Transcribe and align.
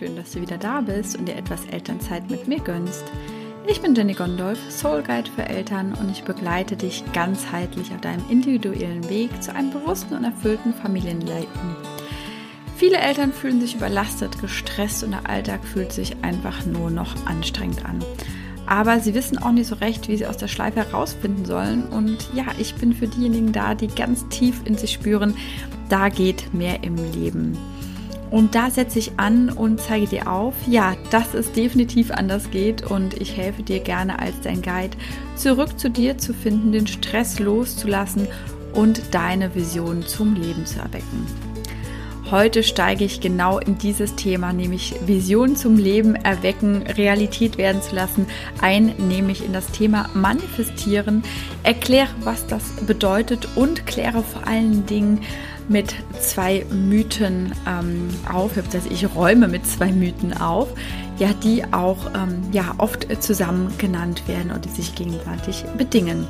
schön, 0.00 0.16
dass 0.16 0.32
du 0.32 0.40
wieder 0.40 0.56
da 0.56 0.80
bist 0.80 1.18
und 1.18 1.26
dir 1.26 1.36
etwas 1.36 1.66
Elternzeit 1.66 2.30
mit 2.30 2.48
mir 2.48 2.58
gönnst. 2.60 3.04
Ich 3.66 3.82
bin 3.82 3.94
Jenny 3.94 4.14
Gondolf, 4.14 4.58
Soul 4.70 5.02
Guide 5.02 5.30
für 5.30 5.44
Eltern 5.44 5.92
und 5.92 6.10
ich 6.10 6.24
begleite 6.24 6.74
dich 6.74 7.04
ganzheitlich 7.12 7.92
auf 7.92 8.00
deinem 8.00 8.24
individuellen 8.30 9.06
Weg 9.10 9.42
zu 9.42 9.54
einem 9.54 9.70
bewussten 9.70 10.14
und 10.14 10.24
erfüllten 10.24 10.72
Familienleben. 10.72 11.76
Viele 12.76 12.96
Eltern 12.96 13.30
fühlen 13.30 13.60
sich 13.60 13.74
überlastet, 13.74 14.40
gestresst 14.40 15.04
und 15.04 15.10
der 15.10 15.28
Alltag 15.28 15.62
fühlt 15.62 15.92
sich 15.92 16.16
einfach 16.24 16.64
nur 16.64 16.90
noch 16.90 17.14
anstrengend 17.26 17.84
an. 17.84 18.02
Aber 18.64 19.00
sie 19.00 19.12
wissen 19.12 19.36
auch 19.36 19.52
nicht 19.52 19.66
so 19.66 19.74
recht, 19.74 20.08
wie 20.08 20.16
sie 20.16 20.26
aus 20.26 20.38
der 20.38 20.48
Schleife 20.48 20.78
herausfinden 20.78 21.44
sollen. 21.44 21.86
Und 21.88 22.26
ja, 22.32 22.46
ich 22.58 22.74
bin 22.76 22.94
für 22.94 23.06
diejenigen 23.06 23.52
da, 23.52 23.74
die 23.74 23.88
ganz 23.88 24.26
tief 24.28 24.62
in 24.64 24.78
sich 24.78 24.92
spüren, 24.92 25.36
da 25.90 26.08
geht 26.08 26.54
mehr 26.54 26.82
im 26.84 26.96
Leben. 27.12 27.58
Und 28.30 28.54
da 28.54 28.70
setze 28.70 28.98
ich 28.98 29.18
an 29.18 29.50
und 29.50 29.80
zeige 29.80 30.06
dir 30.06 30.30
auf, 30.30 30.54
ja, 30.68 30.94
dass 31.10 31.34
es 31.34 31.52
definitiv 31.52 32.10
anders 32.10 32.50
geht 32.50 32.88
und 32.88 33.20
ich 33.20 33.36
helfe 33.36 33.62
dir 33.62 33.80
gerne 33.80 34.20
als 34.20 34.40
dein 34.42 34.62
Guide, 34.62 34.96
zurück 35.34 35.78
zu 35.78 35.90
dir 35.90 36.16
zu 36.16 36.32
finden, 36.32 36.72
den 36.72 36.86
Stress 36.86 37.40
loszulassen 37.40 38.28
und 38.72 39.02
deine 39.12 39.54
Vision 39.54 40.06
zum 40.06 40.34
Leben 40.34 40.64
zu 40.64 40.78
erwecken. 40.78 41.26
Heute 42.30 42.62
steige 42.62 43.04
ich 43.04 43.20
genau 43.20 43.58
in 43.58 43.76
dieses 43.76 44.14
Thema, 44.14 44.52
nämlich 44.52 44.94
Vision 45.04 45.56
zum 45.56 45.76
Leben 45.76 46.14
erwecken, 46.14 46.84
Realität 46.86 47.58
werden 47.58 47.82
zu 47.82 47.96
lassen, 47.96 48.26
ein, 48.60 48.94
nämlich 49.08 49.44
in 49.44 49.52
das 49.52 49.66
Thema 49.72 50.08
Manifestieren, 50.14 51.24
erkläre, 51.64 52.10
was 52.22 52.46
das 52.46 52.62
bedeutet 52.86 53.48
und 53.56 53.84
kläre 53.84 54.22
vor 54.22 54.46
allen 54.46 54.86
Dingen, 54.86 55.22
mit 55.70 55.94
zwei 56.20 56.66
Mythen 56.70 57.54
ähm, 57.66 58.10
auf, 58.30 58.50
also 58.56 58.90
ich 58.90 59.14
räume 59.14 59.46
mit 59.46 59.64
zwei 59.66 59.92
Mythen 59.92 60.36
auf, 60.36 60.68
ja, 61.18 61.32
die 61.44 61.62
auch 61.72 62.10
ähm, 62.14 62.42
ja, 62.50 62.74
oft 62.78 63.06
zusammen 63.22 63.72
genannt 63.78 64.26
werden 64.26 64.50
und 64.50 64.64
die 64.64 64.70
sich 64.70 64.94
gegenseitig 64.96 65.64
bedingen. 65.78 66.26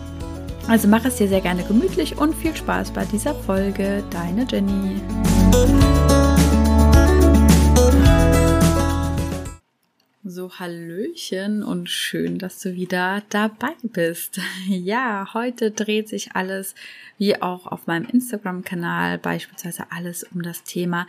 Also 0.68 0.88
mach 0.88 1.04
es 1.06 1.16
dir 1.16 1.26
sehr 1.26 1.40
gerne 1.40 1.64
gemütlich 1.64 2.18
und 2.18 2.34
viel 2.34 2.54
Spaß 2.54 2.90
bei 2.90 3.04
dieser 3.06 3.34
Folge. 3.34 4.04
Deine 4.10 4.46
Jenny. 4.48 5.00
Hallöchen 10.60 11.62
und 11.62 11.88
schön, 11.88 12.36
dass 12.36 12.58
du 12.60 12.74
wieder 12.74 13.22
dabei 13.30 13.72
bist. 13.82 14.40
Ja, 14.68 15.32
heute 15.32 15.70
dreht 15.70 16.10
sich 16.10 16.32
alles, 16.36 16.74
wie 17.16 17.40
auch 17.40 17.66
auf 17.66 17.86
meinem 17.86 18.04
Instagram-Kanal, 18.04 19.16
beispielsweise 19.16 19.90
alles 19.90 20.22
um 20.22 20.42
das 20.42 20.62
Thema 20.62 21.06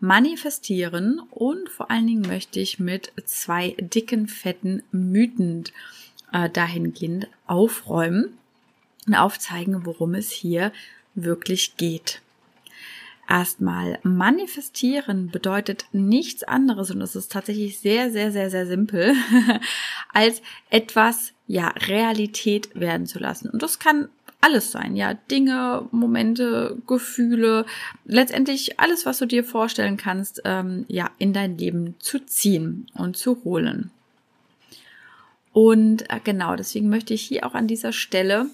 Manifestieren 0.00 1.18
und 1.30 1.70
vor 1.70 1.90
allen 1.90 2.08
Dingen 2.08 2.28
möchte 2.28 2.60
ich 2.60 2.78
mit 2.78 3.10
zwei 3.24 3.74
dicken, 3.80 4.28
fetten 4.28 4.82
Mythen 4.92 5.64
äh, 6.34 6.50
dahingehend 6.50 7.26
aufräumen 7.46 8.36
und 9.06 9.14
aufzeigen, 9.14 9.86
worum 9.86 10.14
es 10.14 10.30
hier 10.30 10.72
wirklich 11.14 11.78
geht. 11.78 12.20
Erstmal, 13.30 14.00
manifestieren 14.02 15.30
bedeutet 15.30 15.84
nichts 15.92 16.42
anderes 16.42 16.90
und 16.90 17.00
es 17.00 17.14
ist 17.14 17.30
tatsächlich 17.30 17.78
sehr, 17.78 18.10
sehr, 18.10 18.32
sehr, 18.32 18.50
sehr 18.50 18.66
simpel, 18.66 19.14
als 20.12 20.42
etwas, 20.68 21.32
ja, 21.46 21.68
Realität 21.68 22.70
werden 22.74 23.06
zu 23.06 23.20
lassen. 23.20 23.48
Und 23.48 23.62
das 23.62 23.78
kann 23.78 24.08
alles 24.40 24.72
sein, 24.72 24.96
ja, 24.96 25.14
Dinge, 25.14 25.86
Momente, 25.92 26.76
Gefühle, 26.88 27.66
letztendlich 28.04 28.80
alles, 28.80 29.06
was 29.06 29.18
du 29.18 29.26
dir 29.26 29.44
vorstellen 29.44 29.96
kannst, 29.96 30.42
ähm, 30.44 30.84
ja, 30.88 31.08
in 31.18 31.32
dein 31.32 31.56
Leben 31.56 31.94
zu 32.00 32.18
ziehen 32.26 32.88
und 32.94 33.16
zu 33.16 33.44
holen. 33.44 33.92
Und 35.52 36.10
äh, 36.10 36.18
genau, 36.24 36.56
deswegen 36.56 36.88
möchte 36.88 37.14
ich 37.14 37.22
hier 37.22 37.46
auch 37.46 37.54
an 37.54 37.68
dieser 37.68 37.92
Stelle 37.92 38.46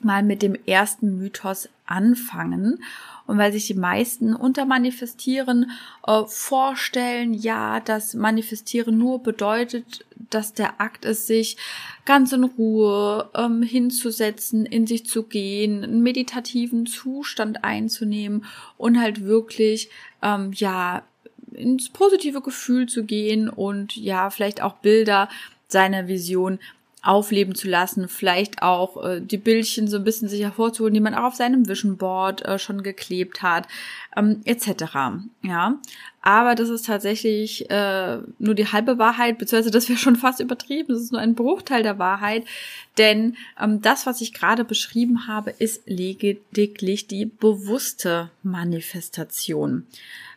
mal 0.00 0.24
mit 0.24 0.42
dem 0.42 0.56
ersten 0.66 1.18
Mythos 1.18 1.68
anfangen. 1.92 2.82
Und 3.26 3.38
weil 3.38 3.52
sich 3.52 3.68
die 3.68 3.74
meisten 3.74 4.34
unter 4.34 4.64
Manifestieren 4.64 5.70
äh, 6.06 6.24
vorstellen, 6.26 7.34
ja, 7.34 7.78
dass 7.78 8.14
Manifestieren 8.14 8.98
nur 8.98 9.22
bedeutet, 9.22 10.04
dass 10.30 10.54
der 10.54 10.80
Akt 10.80 11.04
ist, 11.04 11.28
sich 11.28 11.56
ganz 12.04 12.32
in 12.32 12.44
Ruhe 12.44 13.30
ähm, 13.34 13.62
hinzusetzen, 13.62 14.66
in 14.66 14.86
sich 14.86 15.06
zu 15.06 15.22
gehen, 15.22 15.84
einen 15.84 16.02
meditativen 16.02 16.86
Zustand 16.86 17.62
einzunehmen 17.62 18.44
und 18.76 19.00
halt 19.00 19.24
wirklich, 19.24 19.90
ähm, 20.20 20.50
ja, 20.54 21.02
ins 21.52 21.90
positive 21.90 22.40
Gefühl 22.40 22.88
zu 22.88 23.04
gehen 23.04 23.48
und 23.48 23.94
ja, 23.94 24.30
vielleicht 24.30 24.62
auch 24.62 24.74
Bilder 24.76 25.28
seiner 25.68 26.08
Vision 26.08 26.58
aufleben 27.02 27.54
zu 27.54 27.68
lassen, 27.68 28.08
vielleicht 28.08 28.62
auch 28.62 29.02
äh, 29.04 29.20
die 29.20 29.36
Bildchen 29.36 29.88
so 29.88 29.96
ein 29.96 30.04
bisschen 30.04 30.28
sich 30.28 30.42
hervorzuholen, 30.42 30.94
die 30.94 31.00
man 31.00 31.14
auch 31.14 31.24
auf 31.24 31.34
seinem 31.34 31.68
Vision 31.68 31.96
Board 31.96 32.44
äh, 32.44 32.58
schon 32.58 32.82
geklebt 32.82 33.42
hat, 33.42 33.66
ähm, 34.16 34.40
etc. 34.44 34.84
Ja, 35.42 35.78
aber 36.22 36.54
das 36.54 36.68
ist 36.68 36.86
tatsächlich 36.86 37.68
äh, 37.70 38.18
nur 38.38 38.54
die 38.54 38.66
halbe 38.66 38.98
Wahrheit, 38.98 39.38
beziehungsweise 39.38 39.72
das 39.72 39.88
wäre 39.88 39.98
schon 39.98 40.16
fast 40.16 40.40
übertrieben. 40.40 40.94
Das 40.94 41.02
ist 41.02 41.12
nur 41.12 41.20
ein 41.20 41.34
Bruchteil 41.34 41.82
der 41.82 41.98
Wahrheit, 41.98 42.44
denn 42.96 43.36
ähm, 43.60 43.82
das, 43.82 44.06
was 44.06 44.20
ich 44.20 44.32
gerade 44.32 44.64
beschrieben 44.64 45.26
habe, 45.26 45.50
ist 45.50 45.82
lediglich 45.86 47.06
die 47.08 47.26
bewusste 47.26 48.30
Manifestation 48.42 49.86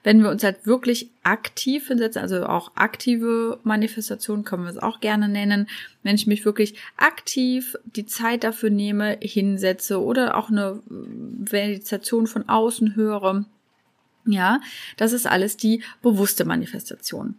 wenn 0.06 0.22
wir 0.22 0.30
uns 0.30 0.44
halt 0.44 0.68
wirklich 0.68 1.10
aktiv 1.24 1.88
hinsetzen, 1.88 2.22
also 2.22 2.46
auch 2.46 2.74
aktive 2.76 3.60
Manifestation 3.64 4.44
können 4.44 4.64
wir 4.64 4.70
es 4.70 4.78
auch 4.78 5.00
gerne 5.00 5.28
nennen, 5.28 5.68
wenn 6.04 6.14
ich 6.14 6.28
mich 6.28 6.46
wirklich 6.46 6.76
aktiv 6.96 7.76
die 7.86 8.06
Zeit 8.06 8.44
dafür 8.44 8.70
nehme, 8.70 9.18
hinsetze 9.20 10.00
oder 10.00 10.38
auch 10.38 10.50
eine 10.50 10.80
Meditation 10.88 12.28
von 12.28 12.48
außen 12.48 12.96
höre, 12.96 13.46
ja, 14.26 14.60
das 14.98 15.14
ist 15.14 15.28
alles 15.28 15.58
die 15.58 15.84
bewusste 16.02 16.46
Manifestation. 16.46 17.36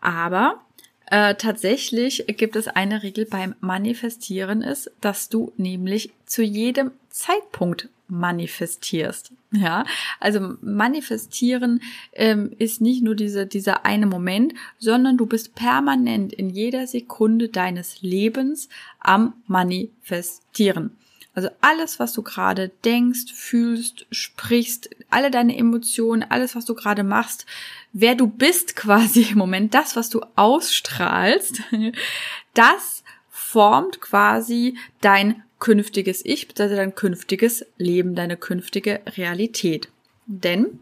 Aber 0.00 0.60
äh, 1.06 1.34
tatsächlich 1.36 2.24
gibt 2.26 2.56
es 2.56 2.68
eine 2.68 3.02
Regel 3.02 3.26
beim 3.26 3.54
Manifestieren 3.60 4.62
ist, 4.62 4.90
dass 5.00 5.28
du 5.28 5.52
nämlich 5.56 6.10
zu 6.26 6.42
jedem 6.42 6.90
Zeitpunkt 7.10 7.88
manifestierst. 8.08 9.32
Ja, 9.52 9.84
also 10.20 10.54
manifestieren 10.60 11.80
ähm, 12.12 12.52
ist 12.58 12.80
nicht 12.80 13.02
nur 13.02 13.14
diese, 13.14 13.46
dieser 13.46 13.84
eine 13.84 14.06
Moment, 14.06 14.54
sondern 14.78 15.16
du 15.16 15.26
bist 15.26 15.54
permanent 15.54 16.32
in 16.32 16.50
jeder 16.50 16.86
Sekunde 16.86 17.48
deines 17.48 18.02
Lebens 18.02 18.68
am 19.00 19.34
Manifestieren. 19.46 20.96
Also 21.36 21.50
alles, 21.60 22.00
was 22.00 22.14
du 22.14 22.22
gerade 22.22 22.70
denkst, 22.86 23.30
fühlst, 23.34 24.06
sprichst, 24.10 24.88
alle 25.10 25.30
deine 25.30 25.56
Emotionen, 25.58 26.24
alles, 26.26 26.56
was 26.56 26.64
du 26.64 26.74
gerade 26.74 27.04
machst, 27.04 27.44
wer 27.92 28.14
du 28.14 28.26
bist 28.26 28.74
quasi 28.74 29.22
im 29.30 29.36
Moment, 29.36 29.74
das, 29.74 29.96
was 29.96 30.08
du 30.08 30.22
ausstrahlst, 30.34 31.60
das 32.54 33.04
formt 33.28 34.00
quasi 34.00 34.78
dein 35.02 35.42
künftiges 35.58 36.24
Ich, 36.24 36.48
beziehungsweise 36.48 36.80
dein 36.80 36.94
künftiges 36.94 37.66
Leben, 37.76 38.14
deine 38.14 38.38
künftige 38.38 39.02
Realität. 39.06 39.90
Denn 40.24 40.80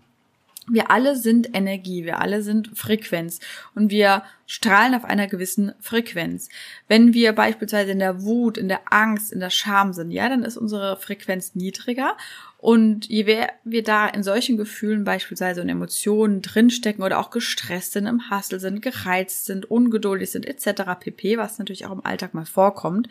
wir 0.67 0.91
alle 0.91 1.17
sind 1.17 1.55
Energie, 1.55 2.05
wir 2.05 2.21
alle 2.21 2.43
sind 2.43 2.77
Frequenz 2.77 3.41
und 3.75 3.91
wir 3.91 4.23
strahlen 4.47 4.95
auf 4.95 5.05
einer 5.05 5.27
gewissen 5.27 5.73
Frequenz. 5.81 6.49
Wenn 6.89 7.13
wir 7.13 7.33
beispielsweise 7.33 7.93
in 7.93 7.99
der 7.99 8.23
Wut, 8.23 8.57
in 8.57 8.69
der 8.69 8.93
Angst, 8.93 9.33
in 9.33 9.41
der 9.41 9.51
Scham 9.51 9.93
sind, 9.93 10.11
ja, 10.11 10.29
dann 10.29 10.43
ist 10.43 10.57
unsere 10.57 10.97
Frequenz 10.97 11.55
niedriger 11.55 12.17
und 12.59 13.07
je 13.09 13.25
mehr 13.25 13.53
wir 13.65 13.83
da 13.83 14.07
in 14.07 14.23
solchen 14.23 14.57
Gefühlen 14.57 15.05
beispielsweise 15.05 15.61
in 15.61 15.69
Emotionen 15.69 16.41
drinstecken 16.41 17.05
oder 17.05 17.19
auch 17.19 17.31
gestresst 17.31 17.93
sind, 17.93 18.07
im 18.07 18.31
Hassel 18.31 18.59
sind, 18.59 18.81
gereizt 18.81 19.45
sind, 19.45 19.71
ungeduldig 19.71 20.31
sind 20.31 20.47
etc. 20.47 20.83
pp, 20.99 21.37
was 21.37 21.59
natürlich 21.59 21.84
auch 21.84 21.93
im 21.93 22.05
Alltag 22.07 22.33
mal 22.33 22.47
vorkommt, 22.47 23.09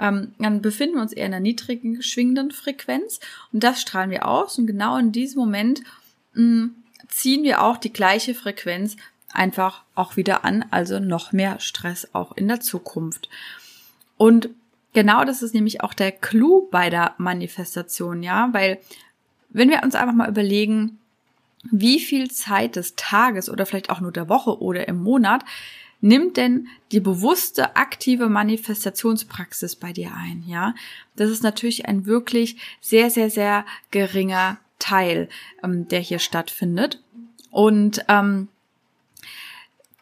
ähm, 0.00 0.32
dann 0.38 0.62
befinden 0.62 0.96
wir 0.96 1.02
uns 1.02 1.12
eher 1.12 1.26
in 1.26 1.34
einer 1.34 1.40
niedrigen 1.40 2.02
schwingenden 2.02 2.50
Frequenz 2.50 3.20
und 3.52 3.62
das 3.62 3.80
strahlen 3.80 4.10
wir 4.10 4.26
aus 4.26 4.58
und 4.58 4.66
genau 4.66 4.96
in 4.96 5.12
diesem 5.12 5.40
Moment 5.40 5.82
mh, 6.34 6.42
mm, 6.42 6.74
ziehen 7.08 7.42
wir 7.42 7.62
auch 7.62 7.76
die 7.76 7.92
gleiche 7.92 8.34
Frequenz 8.34 8.96
einfach 9.32 9.82
auch 9.94 10.16
wieder 10.16 10.44
an, 10.44 10.64
also 10.70 11.00
noch 11.00 11.32
mehr 11.32 11.60
Stress 11.60 12.08
auch 12.12 12.32
in 12.36 12.48
der 12.48 12.60
Zukunft. 12.60 13.28
Und 14.16 14.50
genau 14.94 15.24
das 15.24 15.42
ist 15.42 15.54
nämlich 15.54 15.82
auch 15.82 15.94
der 15.94 16.12
Clou 16.12 16.68
bei 16.70 16.90
der 16.90 17.14
Manifestation, 17.18 18.22
ja, 18.22 18.48
weil 18.52 18.78
wenn 19.50 19.70
wir 19.70 19.82
uns 19.82 19.94
einfach 19.94 20.14
mal 20.14 20.28
überlegen, 20.28 20.98
wie 21.70 22.00
viel 22.00 22.30
Zeit 22.30 22.76
des 22.76 22.94
Tages 22.94 23.50
oder 23.50 23.66
vielleicht 23.66 23.90
auch 23.90 24.00
nur 24.00 24.12
der 24.12 24.28
Woche 24.28 24.60
oder 24.60 24.88
im 24.88 25.02
Monat 25.02 25.44
nimmt 26.00 26.36
denn 26.36 26.68
die 26.92 27.00
bewusste 27.00 27.74
aktive 27.76 28.28
Manifestationspraxis 28.28 29.74
bei 29.76 29.92
dir 29.92 30.12
ein, 30.14 30.44
ja? 30.46 30.74
Das 31.16 31.28
ist 31.28 31.42
natürlich 31.42 31.86
ein 31.86 32.06
wirklich 32.06 32.56
sehr, 32.80 33.10
sehr, 33.10 33.30
sehr 33.30 33.66
geringer 33.90 34.58
Teil, 34.78 35.28
ähm, 35.62 35.88
der 35.88 36.00
hier 36.00 36.18
stattfindet. 36.18 37.02
Und 37.50 38.04
ähm, 38.08 38.48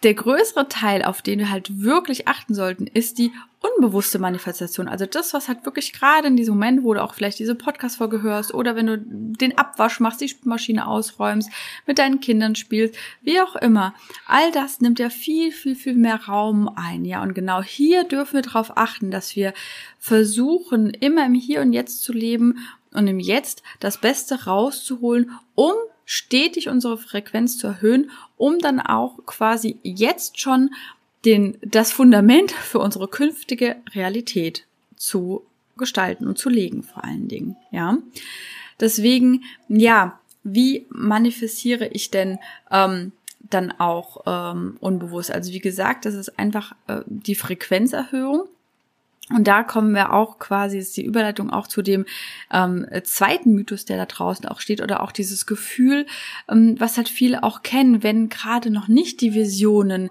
der 0.02 0.14
größere 0.14 0.69
Teil, 0.69 1.02
auf 1.02 1.23
den 1.23 1.38
wir 1.38 1.50
halt 1.50 1.82
wirklich 1.82 2.28
achten 2.28 2.55
sollten, 2.55 2.87
ist 2.87 3.19
die 3.19 3.32
unbewusste 3.61 4.19
Manifestation. 4.19 4.88
Also 4.88 5.06
das, 5.06 5.32
was 5.34 5.49
halt 5.49 5.64
wirklich 5.64 5.93
gerade 5.93 6.28
in 6.28 6.37
diesem 6.37 6.55
Moment, 6.55 6.84
wo 6.84 6.94
du 6.94 7.02
auch 7.02 7.14
vielleicht 7.14 7.38
diese 7.38 7.55
Podcast-Folge 7.55 8.23
hörst 8.23 8.52
oder 8.52 8.76
wenn 8.76 8.87
du 8.87 8.99
den 8.99 9.56
Abwasch 9.58 9.99
machst, 9.99 10.20
die 10.20 10.32
Maschine 10.44 10.87
ausräumst, 10.87 11.50
mit 11.87 11.99
deinen 11.99 12.20
Kindern 12.20 12.55
spielst, 12.55 12.94
wie 13.22 13.40
auch 13.40 13.56
immer. 13.56 13.94
All 14.26 14.52
das 14.52 14.81
nimmt 14.81 14.99
ja 14.99 15.11
viel, 15.11 15.50
viel, 15.50 15.75
viel 15.75 15.94
mehr 15.94 16.26
Raum 16.26 16.70
ein. 16.76 17.05
Ja, 17.05 17.22
und 17.22 17.34
genau 17.34 17.62
hier 17.62 18.05
dürfen 18.05 18.34
wir 18.34 18.43
darauf 18.43 18.76
achten, 18.76 19.11
dass 19.11 19.34
wir 19.34 19.55
versuchen, 19.99 20.90
immer 20.90 21.26
im 21.26 21.34
Hier 21.34 21.62
und 21.62 21.72
Jetzt 21.72 22.02
zu 22.02 22.12
leben 22.12 22.58
und 22.96 23.06
im 23.06 23.20
Jetzt 23.20 23.62
das 23.81 24.00
Beste 24.00 24.44
rauszuholen, 24.44 25.31
um 25.54 25.75
stetig 26.04 26.69
unsere 26.69 26.96
Frequenz 26.96 27.58
zu 27.58 27.66
erhöhen, 27.66 28.10
um 28.37 28.58
dann 28.58 28.81
auch 28.81 29.19
quasi 29.26 29.78
jetzt 29.82 30.40
schon 30.40 30.70
den, 31.25 31.58
das 31.60 31.93
Fundament 31.93 32.52
für 32.52 32.78
unsere 32.78 33.08
künftige 33.08 33.76
Realität 33.94 34.64
zu 34.96 35.44
gestalten 35.76 36.26
und 36.26 36.38
zu 36.38 36.48
legen, 36.48 36.82
vor 36.82 37.04
allen 37.04 37.28
Dingen, 37.28 37.56
ja. 37.70 37.98
Deswegen, 38.81 39.44
ja, 39.69 40.19
wie 40.43 40.87
manifestiere 40.90 41.88
ich 41.88 42.10
denn 42.10 42.38
ähm, 42.70 43.12
dann 43.40 43.72
auch 43.72 44.22
ähm, 44.26 44.76
unbewusst? 44.81 45.31
Also 45.31 45.52
wie 45.52 45.60
gesagt, 45.60 46.04
das 46.04 46.14
ist 46.14 46.38
einfach 46.38 46.75
äh, 46.87 47.00
die 47.06 47.34
Frequenzerhöhung. 47.34 48.44
Und 49.34 49.49
da 49.49 49.64
kommen 49.64 49.93
wir 49.93 50.12
auch 50.12 50.38
quasi, 50.38 50.78
ist 50.78 50.96
die 50.96 51.05
Überleitung 51.05 51.50
auch 51.50 51.67
zu 51.67 51.82
dem 51.82 52.06
ähm, 52.52 52.87
zweiten 53.02 53.55
Mythos, 53.55 53.84
der 53.84 53.96
da 53.96 54.06
draußen 54.06 54.46
auch 54.46 54.61
steht, 54.61 54.81
oder 54.81 55.02
auch 55.02 55.11
dieses 55.11 55.46
Gefühl, 55.46 56.06
ähm, 56.49 56.76
was 56.78 56.96
halt 56.96 57.08
viele 57.08 57.43
auch 57.43 57.62
kennen, 57.62 58.05
wenn 58.05 58.28
gerade 58.28 58.70
noch 58.70 58.87
nicht 58.87 59.20
die 59.20 59.34
Visionen 59.34 60.11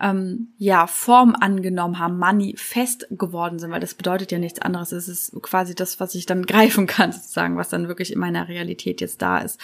ähm, 0.00 0.48
ja 0.58 0.88
Form 0.88 1.36
angenommen 1.38 2.00
haben, 2.00 2.18
manifest 2.18 3.06
geworden 3.10 3.60
sind, 3.60 3.70
weil 3.70 3.80
das 3.80 3.94
bedeutet 3.94 4.32
ja 4.32 4.38
nichts 4.38 4.60
anderes. 4.60 4.90
Es 4.90 5.06
ist 5.06 5.40
quasi 5.42 5.76
das, 5.76 6.00
was 6.00 6.16
ich 6.16 6.26
dann 6.26 6.42
greifen 6.46 6.88
kann, 6.88 7.12
sozusagen, 7.12 7.56
was 7.56 7.68
dann 7.68 7.86
wirklich 7.86 8.12
in 8.12 8.18
meiner 8.18 8.48
Realität 8.48 9.00
jetzt 9.00 9.22
da 9.22 9.38
ist. 9.38 9.60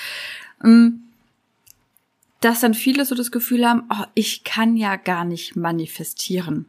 Ähm, 0.62 1.02
dass 2.40 2.60
dann 2.60 2.74
viele 2.74 3.04
so 3.04 3.16
das 3.16 3.32
Gefühl 3.32 3.68
haben, 3.68 3.84
oh, 3.90 4.04
ich 4.14 4.44
kann 4.44 4.76
ja 4.76 4.94
gar 4.96 5.24
nicht 5.24 5.56
manifestieren. 5.56 6.66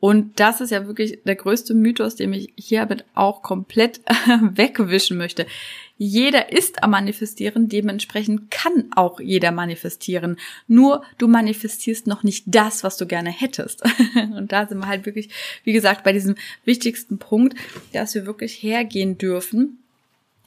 Und 0.00 0.38
das 0.38 0.60
ist 0.60 0.70
ja 0.70 0.86
wirklich 0.86 1.18
der 1.24 1.34
größte 1.34 1.74
Mythos, 1.74 2.14
den 2.14 2.32
ich 2.32 2.52
hiermit 2.56 3.04
auch 3.14 3.42
komplett 3.42 4.00
wegwischen 4.40 5.18
möchte. 5.18 5.46
Jeder 5.96 6.52
ist 6.52 6.84
am 6.84 6.92
Manifestieren, 6.92 7.68
dementsprechend 7.68 8.52
kann 8.52 8.90
auch 8.94 9.18
jeder 9.18 9.50
manifestieren. 9.50 10.38
Nur 10.68 11.02
du 11.18 11.26
manifestierst 11.26 12.06
noch 12.06 12.22
nicht 12.22 12.44
das, 12.46 12.84
was 12.84 12.96
du 12.96 13.06
gerne 13.06 13.30
hättest. 13.30 13.82
Und 14.14 14.52
da 14.52 14.68
sind 14.68 14.78
wir 14.78 14.86
halt 14.86 15.06
wirklich, 15.06 15.30
wie 15.64 15.72
gesagt, 15.72 16.04
bei 16.04 16.12
diesem 16.12 16.36
wichtigsten 16.64 17.18
Punkt, 17.18 17.58
dass 17.92 18.14
wir 18.14 18.26
wirklich 18.26 18.62
hergehen 18.62 19.18
dürfen 19.18 19.78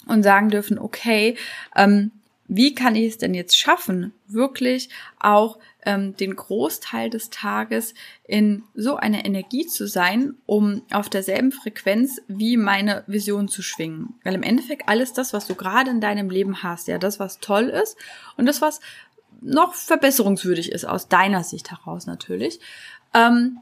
und 0.07 0.23
sagen 0.23 0.49
dürfen, 0.49 0.79
okay, 0.79 1.35
ähm, 1.75 2.11
wie 2.47 2.73
kann 2.75 2.95
ich 2.95 3.07
es 3.07 3.17
denn 3.17 3.33
jetzt 3.33 3.57
schaffen, 3.57 4.13
wirklich 4.27 4.89
auch 5.19 5.57
ähm, 5.85 6.15
den 6.15 6.35
Großteil 6.35 7.09
des 7.09 7.29
Tages 7.29 7.93
in 8.23 8.63
so 8.75 8.95
einer 8.97 9.25
Energie 9.25 9.65
zu 9.65 9.87
sein, 9.87 10.35
um 10.45 10.83
auf 10.91 11.09
derselben 11.09 11.51
Frequenz 11.51 12.21
wie 12.27 12.57
meine 12.57 13.03
Vision 13.07 13.47
zu 13.47 13.61
schwingen. 13.61 14.15
Weil 14.23 14.35
im 14.35 14.43
Endeffekt 14.43 14.87
alles 14.87 15.13
das, 15.13 15.33
was 15.33 15.47
du 15.47 15.55
gerade 15.55 15.91
in 15.91 16.01
deinem 16.01 16.29
Leben 16.29 16.63
hast, 16.63 16.87
ja, 16.87 16.97
das, 16.97 17.19
was 17.19 17.39
toll 17.39 17.65
ist 17.65 17.97
und 18.37 18.45
das, 18.45 18.61
was 18.61 18.79
noch 19.41 19.73
verbesserungswürdig 19.73 20.71
ist, 20.71 20.85
aus 20.85 21.07
deiner 21.07 21.43
Sicht 21.43 21.71
heraus 21.71 22.05
natürlich, 22.05 22.59
ähm, 23.13 23.59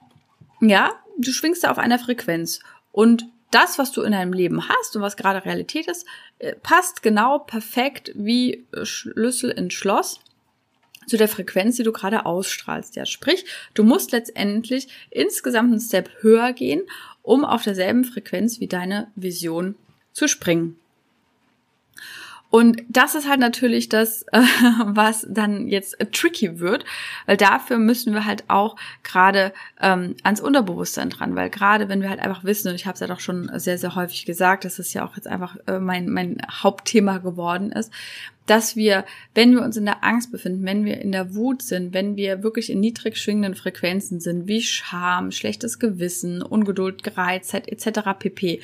ja, 0.62 0.92
du 1.18 1.31
schwingst 1.31 1.63
da 1.63 1.71
auf 1.71 1.77
einer 1.77 2.00
Frequenz. 2.00 2.60
Und 2.92 3.25
das, 3.51 3.80
was 3.80 3.92
du 3.92 4.01
in 4.01 4.12
deinem 4.12 4.33
Leben 4.33 4.68
hast 4.68 4.95
und 4.95 5.01
was 5.01 5.18
gerade 5.18 5.45
Realität 5.45 5.88
ist, 5.88 6.06
äh, 6.39 6.56
passt 6.56 7.01
genau 7.01 7.39
perfekt 7.39 8.12
wie 8.13 8.68
Schlüssel 8.83 9.51
ins 9.51 9.74
Schloss 9.74 10.19
zu 11.09 11.17
der 11.17 11.27
Frequenz, 11.27 11.75
die 11.75 11.83
du 11.83 11.91
gerade 11.91 12.25
ausstrahlst. 12.25 12.95
Ja, 12.95 13.06
sprich, 13.06 13.45
du 13.73 13.83
musst 13.83 14.11
letztendlich 14.11 14.88
insgesamt 15.09 15.71
einen 15.71 15.81
Step 15.81 16.09
höher 16.21 16.53
gehen, 16.53 16.83
um 17.21 17.44
auf 17.44 17.63
derselben 17.63 18.06
Frequenz 18.06 18.59
wie 18.59 18.67
deine 18.67 19.11
Vision 19.15 19.75
zu 20.13 20.27
springen. 20.27 20.79
Und 22.51 22.81
das 22.89 23.13
ist 23.13 23.29
halt 23.29 23.39
natürlich 23.39 23.89
das, 23.89 24.23
äh, 24.31 24.41
was 24.85 25.27
dann 25.29 25.67
jetzt 25.67 25.97
tricky 26.11 26.59
wird, 26.59 26.83
weil 27.25 27.37
dafür 27.37 27.77
müssen 27.77 28.13
wir 28.13 28.25
halt 28.25 28.43
auch 28.47 28.75
gerade 29.03 29.53
ähm, 29.79 30.15
ans 30.23 30.41
Unterbewusstsein 30.41 31.09
dran, 31.09 31.35
weil 31.35 31.49
gerade 31.49 31.89
wenn 31.89 32.01
wir 32.01 32.09
halt 32.09 32.19
einfach 32.19 32.43
wissen, 32.43 32.69
und 32.69 32.75
ich 32.75 32.85
habe 32.85 32.95
es 32.95 33.01
ja 33.01 33.07
doch 33.07 33.19
schon 33.19 33.51
sehr, 33.59 33.77
sehr 33.77 33.95
häufig 33.95 34.25
gesagt, 34.25 34.65
dass 34.65 34.79
es 34.79 34.93
ja 34.93 35.05
auch 35.05 35.15
jetzt 35.15 35.27
einfach 35.27 35.57
äh, 35.67 35.79
mein, 35.79 36.09
mein 36.09 36.37
Hauptthema 36.51 37.19
geworden 37.19 37.71
ist, 37.71 37.91
dass 38.49 38.75
wir, 38.75 39.05
wenn 39.35 39.51
wir 39.51 39.61
uns 39.61 39.77
in 39.77 39.85
der 39.85 40.03
Angst 40.03 40.31
befinden, 40.31 40.65
wenn 40.65 40.83
wir 40.83 40.99
in 41.01 41.11
der 41.11 41.35
Wut 41.35 41.61
sind, 41.61 41.93
wenn 41.93 42.15
wir 42.15 42.41
wirklich 42.41 42.71
in 42.71 42.79
niedrig 42.79 43.17
schwingenden 43.17 43.53
Frequenzen 43.53 44.19
sind, 44.19 44.47
wie 44.47 44.63
Scham, 44.63 45.31
schlechtes 45.31 45.77
Gewissen, 45.77 46.41
Ungeduld, 46.41 47.03
Gereiztheit 47.03 47.67
etc. 47.67 47.99
pp, 48.17 48.61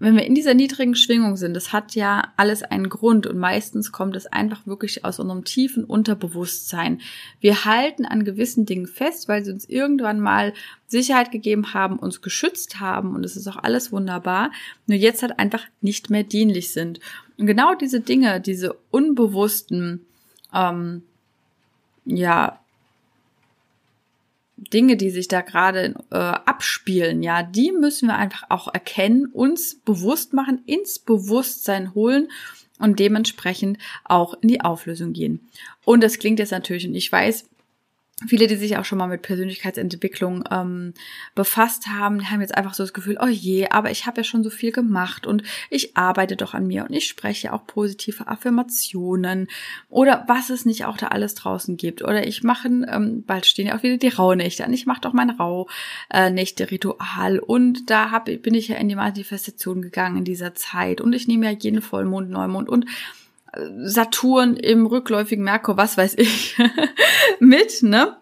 wenn 0.00 0.16
wir 0.16 0.24
in 0.24 0.34
dieser 0.34 0.54
niedrigen 0.54 0.94
Schwingung 0.94 1.36
sind, 1.36 1.54
das 1.54 1.72
hat 1.72 1.94
ja 1.94 2.32
alles 2.36 2.62
einen 2.62 2.88
Grund 2.88 3.26
und 3.26 3.36
meistens 3.36 3.90
kommt 3.90 4.14
es 4.14 4.26
einfach 4.26 4.66
wirklich 4.66 5.04
aus 5.04 5.18
unserem 5.18 5.44
tiefen 5.44 5.84
Unterbewusstsein. 5.84 7.00
Wir 7.40 7.64
halten 7.64 8.06
an 8.06 8.24
gewissen 8.24 8.64
Dingen 8.64 8.86
fest, 8.86 9.28
weil 9.28 9.44
sie 9.44 9.52
uns 9.52 9.68
irgendwann 9.68 10.20
mal 10.20 10.54
Sicherheit 10.86 11.32
gegeben 11.32 11.74
haben, 11.74 11.98
uns 11.98 12.22
geschützt 12.22 12.78
haben 12.78 13.14
und 13.14 13.24
es 13.24 13.36
ist 13.36 13.48
auch 13.48 13.56
alles 13.56 13.90
wunderbar, 13.90 14.52
nur 14.86 14.96
jetzt 14.96 15.22
halt 15.22 15.38
einfach 15.38 15.64
nicht 15.80 16.10
mehr 16.10 16.22
dienlich 16.22 16.72
sind. 16.72 17.00
Und 17.36 17.46
genau 17.46 17.74
diese 17.74 18.00
Dinge, 18.00 18.40
diese 18.40 18.76
unbewussten, 18.90 20.06
ähm, 20.54 21.02
ja, 22.04 22.60
Dinge, 24.72 24.96
die 24.96 25.10
sich 25.10 25.28
da 25.28 25.40
gerade 25.40 25.94
äh, 26.10 26.16
abspielen, 26.16 27.22
ja, 27.22 27.42
die 27.42 27.72
müssen 27.72 28.08
wir 28.08 28.16
einfach 28.16 28.44
auch 28.50 28.72
erkennen, 28.72 29.26
uns 29.26 29.76
bewusst 29.80 30.32
machen, 30.32 30.62
ins 30.66 30.98
Bewusstsein 30.98 31.94
holen 31.94 32.28
und 32.78 32.98
dementsprechend 32.98 33.78
auch 34.04 34.34
in 34.40 34.48
die 34.48 34.60
Auflösung 34.60 35.12
gehen. 35.12 35.48
Und 35.84 36.02
das 36.02 36.18
klingt 36.18 36.38
jetzt 36.38 36.52
natürlich, 36.52 36.86
und 36.86 36.94
ich 36.94 37.10
weiß, 37.10 37.48
Viele, 38.26 38.48
die 38.48 38.56
sich 38.56 38.76
auch 38.76 38.84
schon 38.84 38.98
mal 38.98 39.06
mit 39.06 39.22
Persönlichkeitsentwicklung 39.22 40.42
ähm, 40.50 40.92
befasst 41.36 41.86
haben, 41.86 42.28
haben 42.28 42.40
jetzt 42.40 42.56
einfach 42.56 42.74
so 42.74 42.82
das 42.82 42.92
Gefühl, 42.92 43.16
oh 43.22 43.28
je, 43.28 43.68
aber 43.68 43.92
ich 43.92 44.06
habe 44.06 44.16
ja 44.16 44.24
schon 44.24 44.42
so 44.42 44.50
viel 44.50 44.72
gemacht 44.72 45.24
und 45.24 45.44
ich 45.70 45.96
arbeite 45.96 46.34
doch 46.34 46.52
an 46.52 46.66
mir 46.66 46.84
und 46.84 46.92
ich 46.92 47.06
spreche 47.06 47.52
auch 47.52 47.64
positive 47.64 48.26
Affirmationen 48.26 49.46
oder 49.88 50.24
was 50.26 50.50
es 50.50 50.66
nicht 50.66 50.84
auch 50.84 50.96
da 50.96 51.08
alles 51.08 51.36
draußen 51.36 51.76
gibt. 51.76 52.02
Oder 52.02 52.26
ich 52.26 52.42
mache, 52.42 52.66
ähm, 52.66 53.22
bald 53.24 53.46
stehen 53.46 53.68
ja 53.68 53.78
auch 53.78 53.84
wieder 53.84 53.98
die 53.98 54.08
Rauhnächte 54.08 54.64
an, 54.64 54.72
ich 54.72 54.84
mache 54.84 55.02
doch 55.02 55.12
mein 55.12 55.30
Rauhnächte-Ritual 55.30 57.38
und 57.38 57.88
da 57.88 58.10
hab, 58.10 58.24
bin 58.24 58.54
ich 58.54 58.66
ja 58.66 58.78
in 58.78 58.88
die 58.88 58.96
Manifestation 58.96 59.80
gegangen 59.80 60.18
in 60.18 60.24
dieser 60.24 60.56
Zeit 60.56 61.00
und 61.00 61.12
ich 61.12 61.28
nehme 61.28 61.46
ja 61.46 61.56
jeden 61.56 61.82
Vollmond, 61.82 62.30
Neumond 62.30 62.68
und 62.68 62.84
Saturn 63.82 64.56
im 64.56 64.86
rückläufigen 64.86 65.44
Merkur, 65.44 65.76
was 65.76 65.96
weiß 65.96 66.14
ich, 66.18 66.56
mit, 67.40 67.82
ne? 67.82 68.16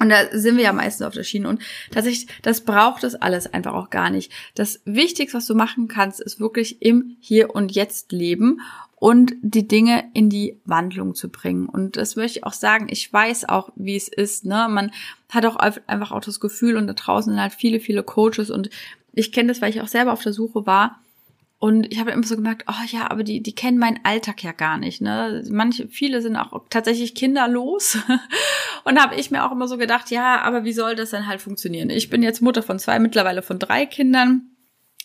Und 0.00 0.08
da 0.08 0.28
sind 0.32 0.56
wir 0.56 0.64
ja 0.64 0.72
meistens 0.72 1.06
auf 1.06 1.12
der 1.12 1.24
Schiene. 1.24 1.46
Und 1.46 1.60
tatsächlich, 1.90 2.26
das 2.42 2.62
braucht 2.62 3.04
es 3.04 3.14
alles 3.14 3.52
einfach 3.52 3.74
auch 3.74 3.90
gar 3.90 4.08
nicht. 4.08 4.32
Das 4.54 4.80
Wichtigste, 4.86 5.36
was 5.36 5.46
du 5.46 5.54
machen 5.54 5.88
kannst, 5.88 6.20
ist 6.20 6.40
wirklich 6.40 6.80
im 6.80 7.16
Hier 7.20 7.54
und 7.54 7.72
Jetzt 7.72 8.10
leben 8.10 8.62
und 8.96 9.34
die 9.42 9.68
Dinge 9.68 10.04
in 10.14 10.30
die 10.30 10.58
Wandlung 10.64 11.14
zu 11.14 11.28
bringen. 11.28 11.68
Und 11.68 11.98
das 11.98 12.16
möchte 12.16 12.38
ich 12.38 12.44
auch 12.44 12.54
sagen. 12.54 12.86
Ich 12.88 13.12
weiß 13.12 13.50
auch, 13.50 13.72
wie 13.76 13.96
es 13.96 14.08
ist. 14.08 14.46
Ne? 14.46 14.68
Man 14.70 14.90
hat 15.28 15.44
auch 15.44 15.56
einfach 15.56 16.12
auch 16.12 16.24
das 16.24 16.40
Gefühl, 16.40 16.78
und 16.78 16.86
da 16.86 16.94
draußen 16.94 17.30
sind 17.30 17.40
halt 17.40 17.52
viele, 17.52 17.78
viele 17.78 18.02
Coaches. 18.02 18.50
Und 18.50 18.70
ich 19.12 19.32
kenne 19.32 19.48
das, 19.48 19.60
weil 19.60 19.70
ich 19.70 19.82
auch 19.82 19.88
selber 19.88 20.14
auf 20.14 20.22
der 20.22 20.32
Suche 20.32 20.64
war 20.64 20.98
und 21.62 21.92
ich 21.92 22.00
habe 22.00 22.10
immer 22.10 22.26
so 22.26 22.36
gemerkt, 22.36 22.64
oh 22.68 22.84
ja, 22.86 23.10
aber 23.10 23.22
die, 23.22 23.42
die 23.42 23.54
kennen 23.54 23.76
meinen 23.76 24.00
Alltag 24.02 24.42
ja 24.42 24.52
gar 24.52 24.78
nicht. 24.78 25.02
Ne? 25.02 25.44
Manche, 25.50 25.88
viele 25.88 26.22
sind 26.22 26.34
auch 26.36 26.58
tatsächlich 26.70 27.14
kinderlos. 27.14 27.98
Und 28.84 28.98
habe 28.98 29.16
ich 29.16 29.30
mir 29.30 29.44
auch 29.44 29.52
immer 29.52 29.68
so 29.68 29.76
gedacht, 29.76 30.10
ja, 30.10 30.40
aber 30.40 30.64
wie 30.64 30.72
soll 30.72 30.96
das 30.96 31.10
denn 31.10 31.26
halt 31.26 31.42
funktionieren? 31.42 31.90
Ich 31.90 32.08
bin 32.08 32.22
jetzt 32.22 32.40
Mutter 32.40 32.62
von 32.62 32.78
zwei, 32.78 32.98
mittlerweile 32.98 33.42
von 33.42 33.58
drei 33.58 33.84
Kindern. 33.84 34.46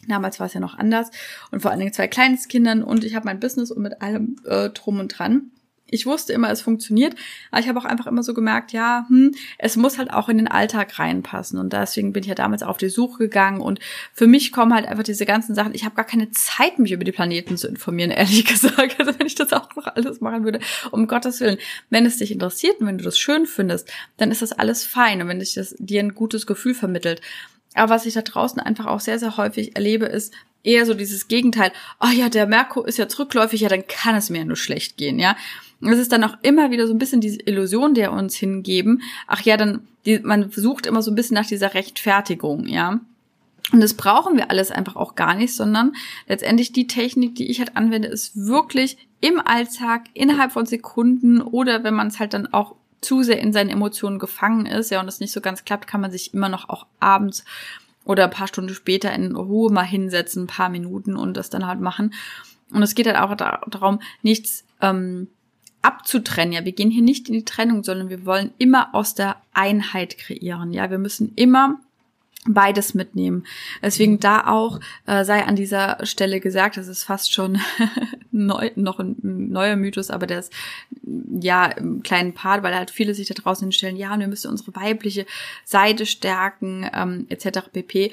Damals 0.07 0.39
war 0.39 0.47
es 0.47 0.53
ja 0.53 0.61
noch 0.61 0.77
anders. 0.77 1.11
Und 1.51 1.61
vor 1.61 1.71
allen 1.71 1.81
Dingen 1.81 1.91
zwei 1.91 2.07
Kleinstkindern 2.07 2.83
und 2.83 3.03
ich 3.03 3.15
habe 3.15 3.25
mein 3.25 3.41
Business 3.41 3.69
und 3.69 3.83
mit 3.83 4.01
allem 4.01 4.37
äh, 4.45 4.69
drum 4.69 5.01
und 5.01 5.09
dran 5.09 5.51
ich 5.87 6.05
wusste 6.05 6.33
immer, 6.33 6.49
es 6.49 6.61
funktioniert, 6.61 7.15
aber 7.51 7.61
ich 7.61 7.67
habe 7.67 7.79
auch 7.79 7.85
einfach 7.85 8.07
immer 8.07 8.23
so 8.23 8.33
gemerkt, 8.33 8.71
ja, 8.71 9.05
hm, 9.07 9.33
es 9.57 9.75
muss 9.75 9.97
halt 9.97 10.11
auch 10.11 10.29
in 10.29 10.37
den 10.37 10.47
Alltag 10.47 10.97
reinpassen 10.97 11.59
und 11.59 11.73
deswegen 11.73 12.11
bin 12.11 12.23
ich 12.23 12.29
ja 12.29 12.35
damals 12.35 12.63
auf 12.63 12.77
die 12.77 12.89
Suche 12.89 13.19
gegangen 13.19 13.61
und 13.61 13.79
für 14.13 14.27
mich 14.27 14.51
kommen 14.51 14.73
halt 14.73 14.87
einfach 14.87 15.03
diese 15.03 15.25
ganzen 15.25 15.53
Sachen, 15.53 15.75
ich 15.75 15.85
habe 15.85 15.95
gar 15.95 16.05
keine 16.05 16.31
Zeit, 16.31 16.79
mich 16.79 16.91
über 16.91 17.03
die 17.03 17.11
Planeten 17.11 17.57
zu 17.57 17.67
informieren, 17.67 18.11
ehrlich 18.11 18.45
gesagt, 18.45 18.99
also 18.99 19.17
wenn 19.19 19.27
ich 19.27 19.35
das 19.35 19.53
auch 19.53 19.75
noch 19.75 19.87
alles 19.87 20.21
machen 20.21 20.43
würde. 20.43 20.59
Um 20.91 21.07
Gottes 21.07 21.39
Willen. 21.39 21.57
Wenn 21.89 22.05
es 22.05 22.17
dich 22.17 22.31
interessiert 22.31 22.79
und 22.79 22.87
wenn 22.87 22.97
du 22.97 23.03
das 23.03 23.17
schön 23.17 23.45
findest, 23.45 23.91
dann 24.17 24.31
ist 24.31 24.41
das 24.41 24.51
alles 24.51 24.85
fein 24.85 25.21
und 25.21 25.27
wenn 25.27 25.39
dich 25.39 25.53
das 25.53 25.75
dir 25.79 26.01
ein 26.01 26.15
gutes 26.15 26.47
Gefühl 26.47 26.73
vermittelt. 26.73 27.21
Aber 27.75 27.93
was 27.93 28.05
ich 28.05 28.13
da 28.13 28.21
draußen 28.21 28.59
einfach 28.59 28.85
auch 28.85 28.99
sehr, 28.99 29.19
sehr 29.19 29.37
häufig 29.37 29.75
erlebe, 29.75 30.05
ist 30.05 30.33
eher 30.65 30.85
so 30.85 30.93
dieses 30.93 31.27
Gegenteil. 31.27 31.71
Oh 31.99 32.11
ja, 32.13 32.29
der 32.29 32.47
Merkur 32.47 32.87
ist 32.87 32.97
ja 32.97 33.07
zurückläufig, 33.07 33.61
ja, 33.61 33.69
dann 33.69 33.87
kann 33.87 34.15
es 34.15 34.29
mir 34.29 34.39
ja 34.39 34.45
nur 34.45 34.55
schlecht 34.55 34.97
gehen, 34.97 35.19
ja. 35.19 35.35
Es 35.81 35.99
ist 35.99 36.11
dann 36.11 36.23
auch 36.23 36.37
immer 36.41 36.71
wieder 36.71 36.87
so 36.87 36.93
ein 36.93 36.97
bisschen 36.97 37.21
diese 37.21 37.41
Illusion, 37.41 37.93
der 37.93 38.11
uns 38.11 38.35
hingeben. 38.35 39.01
Ach 39.27 39.41
ja, 39.41 39.57
dann, 39.57 39.87
die, 40.05 40.19
man 40.19 40.49
sucht 40.49 40.85
immer 40.85 41.01
so 41.01 41.11
ein 41.11 41.15
bisschen 41.15 41.35
nach 41.35 41.45
dieser 41.45 41.73
Rechtfertigung, 41.73 42.67
ja. 42.67 42.99
Und 43.71 43.81
das 43.81 43.95
brauchen 43.95 44.37
wir 44.37 44.51
alles 44.51 44.71
einfach 44.71 44.95
auch 44.95 45.15
gar 45.15 45.33
nicht, 45.33 45.55
sondern 45.55 45.93
letztendlich 46.27 46.71
die 46.71 46.87
Technik, 46.87 47.35
die 47.35 47.49
ich 47.49 47.59
halt 47.59 47.75
anwende, 47.75 48.07
ist 48.07 48.35
wirklich 48.35 48.97
im 49.21 49.39
Alltag 49.39 50.03
innerhalb 50.13 50.51
von 50.51 50.65
Sekunden 50.65 51.41
oder 51.41 51.83
wenn 51.83 51.95
man 51.95 52.07
es 52.07 52.19
halt 52.19 52.33
dann 52.33 52.47
auch 52.53 52.75
zu 53.01 53.23
sehr 53.23 53.39
in 53.39 53.53
seinen 53.53 53.69
Emotionen 53.69 54.19
gefangen 54.19 54.65
ist, 54.65 54.91
ja, 54.91 54.99
und 54.99 55.07
es 55.07 55.19
nicht 55.19 55.31
so 55.31 55.41
ganz 55.41 55.65
klappt, 55.65 55.87
kann 55.87 56.01
man 56.01 56.11
sich 56.11 56.33
immer 56.33 56.49
noch 56.49 56.69
auch 56.69 56.85
abends 56.99 57.43
oder 58.05 58.25
ein 58.25 58.31
paar 58.31 58.47
Stunden 58.47 58.73
später 58.73 59.11
in 59.13 59.35
Ruhe 59.35 59.71
mal 59.71 59.83
hinsetzen, 59.83 60.43
ein 60.43 60.47
paar 60.47 60.69
Minuten 60.69 61.17
und 61.17 61.35
das 61.35 61.49
dann 61.49 61.67
halt 61.67 61.81
machen. 61.81 62.13
Und 62.71 62.81
es 62.81 62.95
geht 62.95 63.07
halt 63.07 63.17
auch 63.17 63.35
darum, 63.35 63.99
nichts 64.21 64.63
ähm, 64.81 65.27
abzutrennen. 65.81 66.53
Ja, 66.53 66.65
wir 66.65 66.71
gehen 66.71 66.91
hier 66.91 67.03
nicht 67.03 67.27
in 67.27 67.33
die 67.33 67.45
Trennung, 67.45 67.83
sondern 67.83 68.09
wir 68.09 68.25
wollen 68.25 68.51
immer 68.57 68.95
aus 68.95 69.13
der 69.15 69.37
Einheit 69.53 70.17
kreieren. 70.17 70.71
Ja, 70.71 70.89
wir 70.89 70.97
müssen 70.97 71.33
immer 71.35 71.79
beides 72.47 72.93
mitnehmen. 72.93 73.45
Deswegen 73.81 74.19
da 74.19 74.47
auch 74.47 74.79
äh, 75.05 75.23
sei 75.25 75.43
an 75.43 75.55
dieser 75.55 75.97
Stelle 76.05 76.39
gesagt, 76.39 76.77
das 76.77 76.87
ist 76.87 77.03
fast 77.03 77.33
schon 77.33 77.59
neu, 78.31 78.71
noch 78.75 78.99
ein 78.99 79.15
neuer 79.21 79.75
Mythos, 79.75 80.11
aber 80.11 80.27
der 80.27 80.39
ist 80.39 80.53
ja 81.03 81.65
im 81.65 82.03
kleinen 82.03 82.33
Part, 82.33 82.63
weil 82.63 82.75
halt 82.75 82.91
viele 82.91 83.13
sich 83.13 83.27
da 83.27 83.33
draußen 83.33 83.65
hinstellen, 83.65 83.97
ja, 83.97 84.13
und 84.13 84.19
wir 84.19 84.27
müssen 84.27 84.51
unsere 84.51 84.75
weibliche 84.75 85.25
Seite 85.63 86.05
stärken, 86.05 86.89
ähm, 86.93 87.25
etc. 87.29 87.69
pp. 87.71 88.11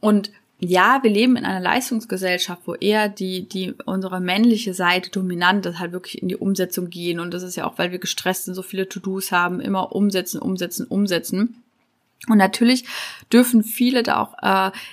Und 0.00 0.30
ja, 0.58 1.00
wir 1.02 1.10
leben 1.10 1.36
in 1.36 1.44
einer 1.44 1.60
Leistungsgesellschaft, 1.60 2.62
wo 2.64 2.74
eher 2.74 3.10
die, 3.10 3.46
die, 3.46 3.74
unsere 3.84 4.20
männliche 4.20 4.72
Seite 4.72 5.10
dominant 5.10 5.66
ist, 5.66 5.78
halt 5.78 5.92
wirklich 5.92 6.22
in 6.22 6.28
die 6.28 6.36
Umsetzung 6.36 6.88
gehen. 6.88 7.20
Und 7.20 7.34
das 7.34 7.42
ist 7.42 7.56
ja 7.56 7.66
auch, 7.66 7.76
weil 7.76 7.92
wir 7.92 7.98
gestresst 7.98 8.46
sind, 8.46 8.54
so 8.54 8.62
viele 8.62 8.88
To-Dos 8.88 9.32
haben, 9.32 9.60
immer 9.60 9.94
umsetzen, 9.94 10.40
umsetzen, 10.40 10.86
umsetzen. 10.86 11.62
Und 12.28 12.38
natürlich 12.38 12.84
dürfen 13.32 13.62
viele 13.62 14.02
da 14.02 14.20
auch 14.20 14.34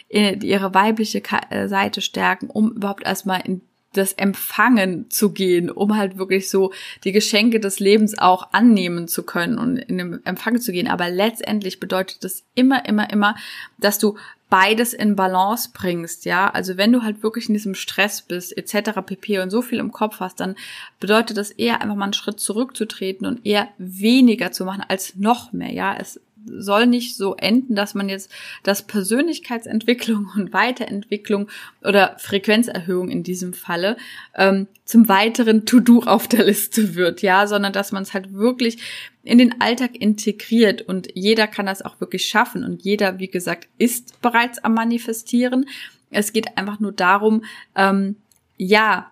äh, 0.10 0.38
ihre 0.38 0.74
weibliche 0.74 1.22
äh, 1.50 1.68
Seite 1.68 2.02
stärken, 2.02 2.50
um 2.50 2.74
überhaupt 2.74 3.06
erstmal 3.06 3.42
in 3.42 3.62
das 3.94 4.14
Empfangen 4.14 5.10
zu 5.10 5.32
gehen, 5.32 5.70
um 5.70 5.96
halt 5.96 6.18
wirklich 6.18 6.50
so 6.50 6.74
die 7.04 7.12
Geschenke 7.12 7.60
des 7.60 7.80
Lebens 7.80 8.18
auch 8.18 8.52
annehmen 8.52 9.08
zu 9.08 9.24
können 9.24 9.58
und 9.58 9.78
in 9.78 9.98
den 10.00 10.26
Empfang 10.26 10.60
zu 10.60 10.72
gehen. 10.72 10.88
Aber 10.88 11.10
letztendlich 11.10 11.80
bedeutet 11.80 12.24
das 12.24 12.44
immer, 12.56 12.86
immer, 12.88 13.10
immer, 13.12 13.36
dass 13.78 14.00
du 14.00 14.18
beides 14.50 14.94
in 14.94 15.16
Balance 15.16 15.70
bringst, 15.74 16.26
ja. 16.26 16.48
Also 16.48 16.78
wenn 16.78 16.92
du 16.92 17.02
halt 17.02 17.24
wirklich 17.24 17.48
in 17.48 17.54
diesem 17.54 17.74
Stress 17.74 18.22
bist, 18.22 18.56
etc. 18.56 19.02
pp. 19.04 19.40
und 19.40 19.50
so 19.50 19.64
viel 19.64 19.80
im 19.80 19.92
Kopf 19.92 20.20
hast, 20.20 20.40
dann 20.40 20.56
bedeutet 21.00 21.38
das 21.38 21.50
eher 21.50 21.82
einfach 21.82 21.96
mal 21.96 22.04
einen 22.04 22.14
Schritt 22.14 22.40
zurückzutreten 22.40 23.26
und 23.26 23.46
eher 23.46 23.70
weniger 23.80 24.52
zu 24.52 24.66
machen 24.66 24.84
als 24.88 25.16
noch 25.16 25.54
mehr, 25.54 25.72
ja. 25.72 25.96
Es 25.96 26.20
soll 26.46 26.88
nicht 26.88 27.16
so 27.16 27.36
enden, 27.36 27.76
dass 27.76 27.94
man 27.94 28.10
jetzt 28.10 28.32
das 28.64 28.84
Persönlichkeitsentwicklung 28.84 30.30
und 30.36 30.54
Weiterentwicklung 30.54 31.50
oder 31.84 32.16
Frequenzerhöhung 32.20 33.10
in 33.10 33.24
diesem 33.24 33.54
Falle 33.54 33.98
ähm, 34.36 34.68
zum 34.86 35.08
weiteren 35.10 35.66
To-Do 35.66 36.04
auf 36.06 36.28
der 36.28 36.46
Liste 36.46 36.96
wird, 36.96 37.22
ja, 37.22 37.48
sondern 37.48 37.74
dass 37.74 37.92
man 37.92 38.04
es 38.04 38.14
halt 38.14 38.34
wirklich 38.34 38.80
in 39.24 39.38
den 39.38 39.62
Alltag 39.62 39.96
integriert 39.96 40.82
und 40.82 41.10
jeder 41.14 41.48
kann 41.48 41.66
das 41.66 41.82
auch 41.82 42.00
wirklich 42.02 42.26
schaffen 42.26 42.64
und 42.64 42.84
jeder, 42.84 43.20
wie 43.20 43.30
gesagt, 43.30 43.68
ist 43.78 44.22
bereits 44.22 44.60
am 44.60 44.74
Manifestieren. 44.74 45.66
Es 46.10 46.34
geht 46.34 46.58
einfach 46.58 46.80
nur 46.80 46.92
darum, 46.92 47.44
ähm, 47.76 48.18
ja, 48.58 49.12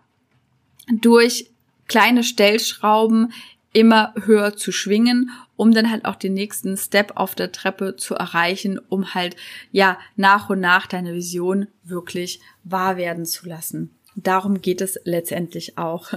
durch 0.88 1.50
kleine 1.88 2.24
Stellschrauben 2.24 3.34
immer 3.74 4.14
höher 4.26 4.56
zu 4.56 4.72
schwingen, 4.72 5.32
um 5.56 5.74
dann 5.74 5.90
halt 5.90 6.06
auch 6.06 6.16
den 6.16 6.34
nächsten 6.34 6.76
Step 6.78 7.14
auf 7.16 7.36
der 7.36 7.52
Treppe 7.52 7.96
zu 7.96 8.16
erreichen, 8.16 8.80
um 8.90 9.14
halt 9.14 9.36
ja 9.72 9.98
nach 10.16 10.50
und 10.50 10.60
nach 10.60 10.88
deine 10.88 11.14
Vision 11.14 11.68
wirklich 11.84 12.42
wahr 12.64 12.98
werden 12.98 13.26
zu 13.26 13.48
lassen. 13.48 13.92
Darum 14.16 14.62
geht 14.62 14.82
es 14.82 15.00
letztendlich 15.06 15.78
auch 15.78 16.12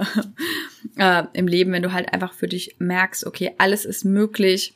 äh, 0.97 1.23
im 1.33 1.47
Leben, 1.47 1.71
wenn 1.71 1.83
du 1.83 1.93
halt 1.93 2.11
einfach 2.13 2.33
für 2.33 2.47
dich 2.47 2.75
merkst, 2.79 3.25
okay, 3.25 3.53
alles 3.57 3.85
ist 3.85 4.03
möglich. 4.03 4.73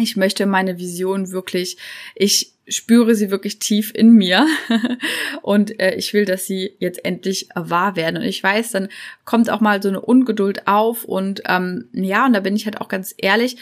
Ich 0.00 0.16
möchte 0.16 0.46
meine 0.46 0.78
Vision 0.78 1.32
wirklich, 1.32 1.76
ich 2.14 2.52
spüre 2.70 3.14
sie 3.14 3.30
wirklich 3.30 3.58
tief 3.58 3.92
in 3.94 4.12
mir 4.12 4.46
und 5.42 5.78
äh, 5.80 5.94
ich 5.96 6.14
will, 6.14 6.24
dass 6.24 6.46
sie 6.46 6.74
jetzt 6.78 7.04
endlich 7.04 7.48
wahr 7.54 7.96
werden. 7.96 8.16
Und 8.16 8.22
ich 8.22 8.42
weiß, 8.42 8.70
dann 8.70 8.88
kommt 9.24 9.50
auch 9.50 9.60
mal 9.60 9.82
so 9.82 9.88
eine 9.88 10.00
Ungeduld 10.00 10.66
auf 10.66 11.04
und 11.04 11.42
ähm, 11.46 11.88
ja, 11.92 12.26
und 12.26 12.32
da 12.32 12.40
bin 12.40 12.56
ich 12.56 12.64
halt 12.64 12.80
auch 12.80 12.88
ganz 12.88 13.14
ehrlich. 13.18 13.56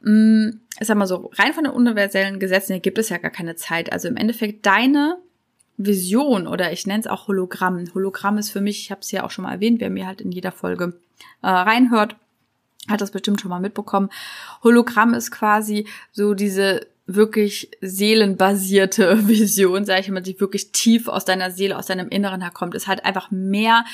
Mh, 0.00 0.10
mm, 0.10 0.60
ich 0.80 0.86
sag 0.86 0.96
mal 0.96 1.06
so, 1.06 1.30
rein 1.34 1.52
von 1.52 1.64
den 1.64 1.72
universellen 1.72 2.40
Gesetzen 2.40 2.72
her 2.72 2.80
gibt 2.80 2.98
es 2.98 3.10
ja 3.10 3.18
gar 3.18 3.30
keine 3.30 3.56
Zeit. 3.56 3.92
Also 3.92 4.08
im 4.08 4.16
Endeffekt 4.16 4.64
deine 4.64 5.18
Vision 5.76 6.46
oder 6.46 6.72
ich 6.72 6.86
nenne 6.86 7.00
es 7.00 7.06
auch 7.06 7.28
Hologramm. 7.28 7.84
Hologramm 7.94 8.38
ist 8.38 8.50
für 8.50 8.60
mich, 8.60 8.80
ich 8.80 8.90
habe 8.90 9.00
es 9.00 9.10
ja 9.10 9.24
auch 9.24 9.30
schon 9.30 9.44
mal 9.44 9.52
erwähnt, 9.52 9.80
wer 9.80 9.90
mir 9.90 10.06
halt 10.06 10.20
in 10.20 10.32
jeder 10.32 10.52
Folge 10.52 10.94
äh, 11.42 11.48
reinhört, 11.48 12.16
hat 12.88 13.00
das 13.00 13.10
bestimmt 13.10 13.40
schon 13.40 13.50
mal 13.50 13.60
mitbekommen. 13.60 14.10
Hologramm 14.64 15.14
ist 15.14 15.30
quasi 15.30 15.86
so 16.10 16.34
diese 16.34 16.86
wirklich 17.06 17.70
seelenbasierte 17.80 19.28
Vision, 19.28 19.84
sage 19.84 20.00
ich 20.00 20.08
mal, 20.08 20.20
die 20.20 20.40
wirklich 20.40 20.72
tief 20.72 21.08
aus 21.08 21.24
deiner 21.24 21.50
Seele, 21.50 21.78
aus 21.78 21.86
deinem 21.86 22.08
Inneren 22.08 22.40
herkommt, 22.40 22.74
ist 22.74 22.88
halt 22.88 23.04
einfach 23.04 23.30
mehr 23.30 23.84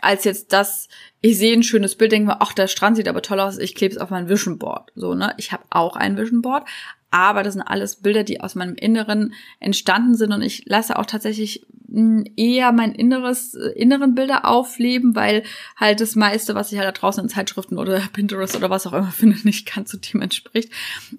als 0.00 0.24
jetzt 0.24 0.52
das, 0.52 0.88
ich 1.20 1.38
sehe 1.38 1.54
ein 1.54 1.62
schönes 1.62 1.96
Bild, 1.96 2.12
denke 2.12 2.28
mir, 2.28 2.40
ach, 2.40 2.52
der 2.52 2.68
Strand 2.68 2.96
sieht 2.96 3.08
aber 3.08 3.22
toll 3.22 3.40
aus, 3.40 3.58
ich 3.58 3.74
klebe 3.74 3.94
es 3.94 4.00
auf 4.00 4.10
mein 4.10 4.28
Vision 4.28 4.58
Board. 4.58 4.92
So, 4.94 5.14
ne? 5.14 5.34
Ich 5.38 5.52
habe 5.52 5.64
auch 5.70 5.96
ein 5.96 6.16
Vision 6.16 6.42
Board, 6.42 6.68
aber 7.10 7.42
das 7.42 7.54
sind 7.54 7.62
alles 7.62 7.96
Bilder, 7.96 8.24
die 8.24 8.40
aus 8.40 8.54
meinem 8.54 8.74
Inneren 8.74 9.34
entstanden 9.60 10.14
sind 10.14 10.32
und 10.32 10.42
ich 10.42 10.64
lasse 10.66 10.98
auch 10.98 11.06
tatsächlich 11.06 11.66
hm, 11.88 12.24
eher 12.36 12.72
mein 12.72 12.92
inneres, 12.92 13.54
äh, 13.54 13.68
inneren 13.70 14.14
Bilder 14.14 14.44
aufleben, 14.44 15.14
weil 15.14 15.44
halt 15.76 16.00
das 16.00 16.16
meiste, 16.16 16.54
was 16.54 16.72
ich 16.72 16.78
halt 16.78 16.88
da 16.88 16.92
draußen 16.92 17.22
in 17.22 17.28
Zeitschriften 17.28 17.78
oder 17.78 18.00
Pinterest 18.12 18.56
oder 18.56 18.70
was 18.70 18.86
auch 18.86 18.92
immer 18.92 19.12
finde, 19.12 19.38
nicht 19.44 19.72
ganz 19.72 19.90
so 19.92 19.98
dem 19.98 20.20
entspricht. 20.20 20.72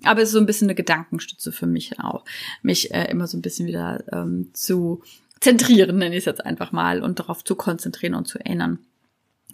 Aber 0.03 0.21
es 0.21 0.29
ist 0.29 0.33
so 0.33 0.39
ein 0.39 0.45
bisschen 0.45 0.67
eine 0.67 0.75
Gedankenstütze 0.75 1.51
für 1.51 1.67
mich 1.67 1.99
auch, 1.99 2.25
mich 2.61 2.93
äh, 2.93 3.09
immer 3.09 3.27
so 3.27 3.37
ein 3.37 3.41
bisschen 3.41 3.65
wieder 3.65 4.03
ähm, 4.11 4.49
zu 4.53 5.01
zentrieren, 5.39 5.97
nenne 5.97 6.15
ich 6.15 6.19
es 6.19 6.25
jetzt 6.25 6.45
einfach 6.45 6.71
mal, 6.71 7.01
und 7.01 7.19
darauf 7.19 7.43
zu 7.43 7.55
konzentrieren 7.55 8.15
und 8.15 8.27
zu 8.27 8.39
erinnern. 8.39 8.79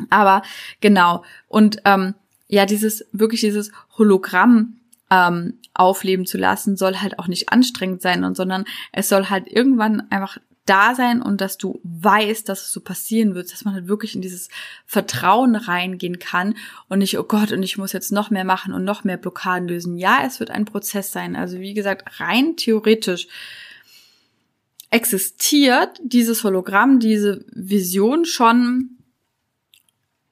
Aber 0.09 0.41
genau, 0.81 1.23
und 1.47 1.77
ähm, 1.85 2.15
ja, 2.47 2.65
dieses, 2.65 3.05
wirklich 3.11 3.41
dieses 3.41 3.71
Hologramm 3.97 4.77
ähm, 5.13 5.60
aufleben 5.75 6.25
zu 6.25 6.38
lassen, 6.38 6.75
soll 6.75 6.98
halt 6.98 7.20
auch 7.20 7.27
nicht 7.27 7.50
anstrengend 7.50 8.01
sein, 8.01 8.24
und 8.24 8.36
sondern 8.36 8.65
es 8.91 9.10
soll 9.10 9.29
halt 9.29 9.48
irgendwann 9.48 10.10
einfach 10.10 10.39
da 10.65 10.96
sein 10.96 11.22
und 11.22 11.41
dass 11.41 11.58
du 11.58 11.82
weißt, 11.84 12.48
dass 12.48 12.62
es 12.62 12.72
so 12.72 12.79
passieren 12.79 13.36
wird, 13.36 13.51
dass 13.51 13.65
man 13.65 13.74
halt 13.74 13.88
wirklich 13.88 14.15
in 14.15 14.22
dieses 14.22 14.48
Vertrauen 14.86 15.55
reingehen 15.55 16.20
kann 16.20 16.55
und 16.88 17.00
nicht, 17.00 17.20
oh 17.20 17.24
Gott, 17.24 17.51
und 17.51 17.63
ich 17.63 17.77
muss 17.77 17.91
jetzt 17.91 18.13
noch 18.13 18.29
mehr 18.29 18.46
machen 18.46 18.74
und 18.74 18.86
noch 18.86 19.03
mehr 19.03 19.17
Blockaden 19.17 19.67
lösen. 19.67 19.98
Ja, 19.98 20.22
es 20.25 20.39
wird 20.39 20.51
ein 20.51 20.63
Prozess 20.63 21.12
sein. 21.12 21.36
Also 21.36 21.60
wie 21.60 21.74
gesagt, 21.74 22.22
rein 22.22 22.55
theoretisch 22.55 23.27
existiert 24.89 26.00
dieses 26.01 26.46
Hologramm, 26.46 27.00
diese 27.00 27.43
Vision 27.51 28.24
schon 28.24 28.92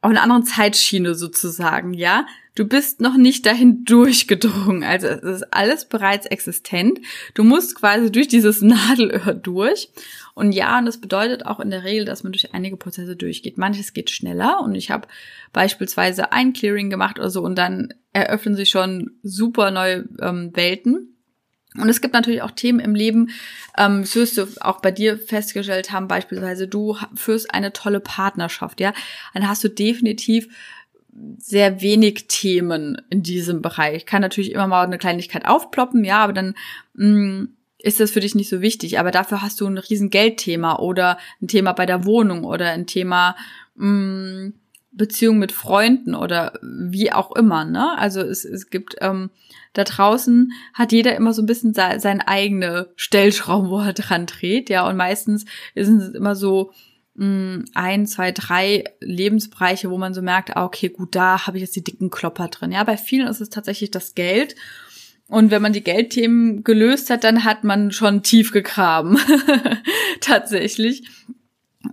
auf 0.02 0.10
einer 0.10 0.24
anderen 0.24 0.44
Zeitschiene 0.46 1.16
sozusagen, 1.16 1.94
ja. 1.94 2.26
Du 2.54 2.66
bist 2.68 3.00
noch 3.00 3.16
nicht 3.16 3.46
dahin 3.46 3.86
durchgedrungen. 3.86 4.84
Also 4.84 5.08
es 5.08 5.22
ist 5.24 5.54
alles 5.54 5.86
bereits 5.86 6.26
existent. 6.26 7.00
Du 7.34 7.44
musst 7.44 7.76
quasi 7.76 8.12
durch 8.12 8.28
dieses 8.28 8.62
Nadelöhr 8.62 9.34
durch. 9.34 9.90
Und 10.34 10.52
ja, 10.52 10.80
und 10.80 10.86
das 10.86 11.00
bedeutet 11.00 11.46
auch 11.46 11.60
in 11.60 11.70
der 11.70 11.84
Regel, 11.84 12.04
dass 12.04 12.24
man 12.24 12.34
durch 12.34 12.54
einige 12.54 12.78
Prozesse 12.78 13.16
durchgeht. 13.16 13.58
Manches 13.58 13.94
geht 13.94 14.10
schneller 14.10 14.60
und 14.62 14.76
ich 14.76 14.92
habe 14.92 15.08
beispielsweise 15.54 16.32
ein 16.32 16.54
Clearing 16.54 16.90
gemacht 16.90 17.20
oder 17.20 17.30
so 17.30 17.42
und 17.42 17.58
dann 17.58 17.94
eröffnen 18.12 18.56
sich 18.56 18.70
schon 18.70 19.12
super 19.24 19.72
neue 19.72 20.10
ähm, 20.20 20.52
Welten. 20.54 21.11
Und 21.78 21.88
es 21.88 22.02
gibt 22.02 22.14
natürlich 22.14 22.42
auch 22.42 22.52
Themen 22.52 22.80
im 22.80 22.96
Leben, 22.96 23.30
ähm, 23.78 24.02
das 24.02 24.16
wirst 24.16 24.38
du 24.38 24.48
auch 24.60 24.82
bei 24.82 24.92
dir 24.92 25.18
festgestellt 25.18 25.92
haben, 25.92 26.08
beispielsweise 26.08 26.68
du 26.68 26.98
führst 27.16 27.54
eine 27.54 27.72
tolle 27.72 28.02
Partnerschaft, 28.02 28.82
ja, 28.82 28.94
dann 29.34 29.48
hast 29.48 29.64
du 29.64 29.70
definitiv 29.70 30.50
sehr 31.38 31.82
wenig 31.82 32.28
Themen 32.28 33.02
in 33.10 33.24
diesem 33.24 33.62
Bereich. 33.62 34.06
Kann 34.06 34.22
natürlich 34.22 34.52
immer 34.52 34.68
mal 34.68 34.86
eine 34.86 34.98
Kleinigkeit 34.98 35.46
aufploppen, 35.46 36.04
ja, 36.04 36.24
aber 36.24 36.34
dann 36.34 36.56
mh, 36.94 37.08
mm, 37.08 37.50
ist 37.80 38.00
das 38.00 38.12
für 38.12 38.20
dich 38.20 38.36
nicht 38.36 38.50
so 38.50 38.62
wichtig. 38.62 39.00
Aber 39.00 39.12
dafür 39.12 39.42
hast 39.42 39.60
du 39.60 39.68
ein 39.68 39.78
riesen 39.78 40.10
Geldthema 40.10 40.78
oder 40.78 41.18
ein 41.42 41.48
Thema 41.48 41.74
bei 41.74 41.86
der 41.86 42.06
Wohnung 42.06 42.44
oder 42.44 42.70
ein 42.72 42.88
Thema 42.88 43.36
mh, 43.76 43.88
mm, 43.88 44.54
Beziehung 44.92 45.40
mit 45.40 45.52
Freunden 45.52 46.16
oder 46.16 46.54
wie 46.62 47.12
auch 47.12 47.36
immer, 47.36 47.64
ne? 47.64 47.98
Also 47.98 48.22
es, 48.22 48.44
es 48.44 48.70
gibt 48.70 48.96
ähm, 49.00 49.30
da 49.74 49.86
draußen 49.86 50.52
hat 50.74 50.92
jeder 50.92 51.16
immer 51.16 51.34
so 51.34 51.42
ein 51.42 51.46
bisschen 51.46 51.74
se 51.74 52.00
sein 52.00 52.22
eigene 52.22 52.90
Stellschraum, 52.98 53.70
wo 53.70 53.80
er 53.80 53.94
dran 53.94 54.26
dreht, 54.26 54.70
ja. 54.70 54.88
Und 54.88 54.98
meistens 54.98 55.46
sind 55.76 56.02
es 56.02 56.14
immer 56.14 56.36
so 56.36 56.72
mh, 57.16 57.26
hm, 57.26 57.66
ein, 57.74 58.06
zwei, 58.06 58.32
drei 58.32 58.84
Lebensbereiche, 59.00 59.90
wo 59.90 59.98
man 59.98 60.14
so 60.14 60.22
merkt, 60.22 60.56
ah, 60.58 60.66
okay, 60.66 60.90
gut, 60.90 61.16
da 61.16 61.48
habe 61.48 61.58
ich 61.58 61.62
jetzt 61.62 61.76
die 61.76 61.84
dicken 61.84 62.10
Klopper 62.10 62.50
drin. 62.50 62.72
Ja, 62.72 62.84
bei 62.84 62.98
vielen 62.98 63.28
ist 63.28 63.42
es 63.42 63.50
tatsächlich 63.50 63.92
das 63.92 64.14
Geld. 64.16 64.56
Und 65.28 65.50
wenn 65.50 65.62
man 65.62 65.72
die 65.72 65.84
Geldthemen 65.84 66.66
gelöst 66.66 67.10
hat, 67.10 67.24
dann 67.24 67.46
hat 67.46 67.64
man 67.64 67.94
schon 67.94 68.22
tief 68.22 68.52
gegraben. 68.52 69.18
Tatsächlich. 70.20 71.08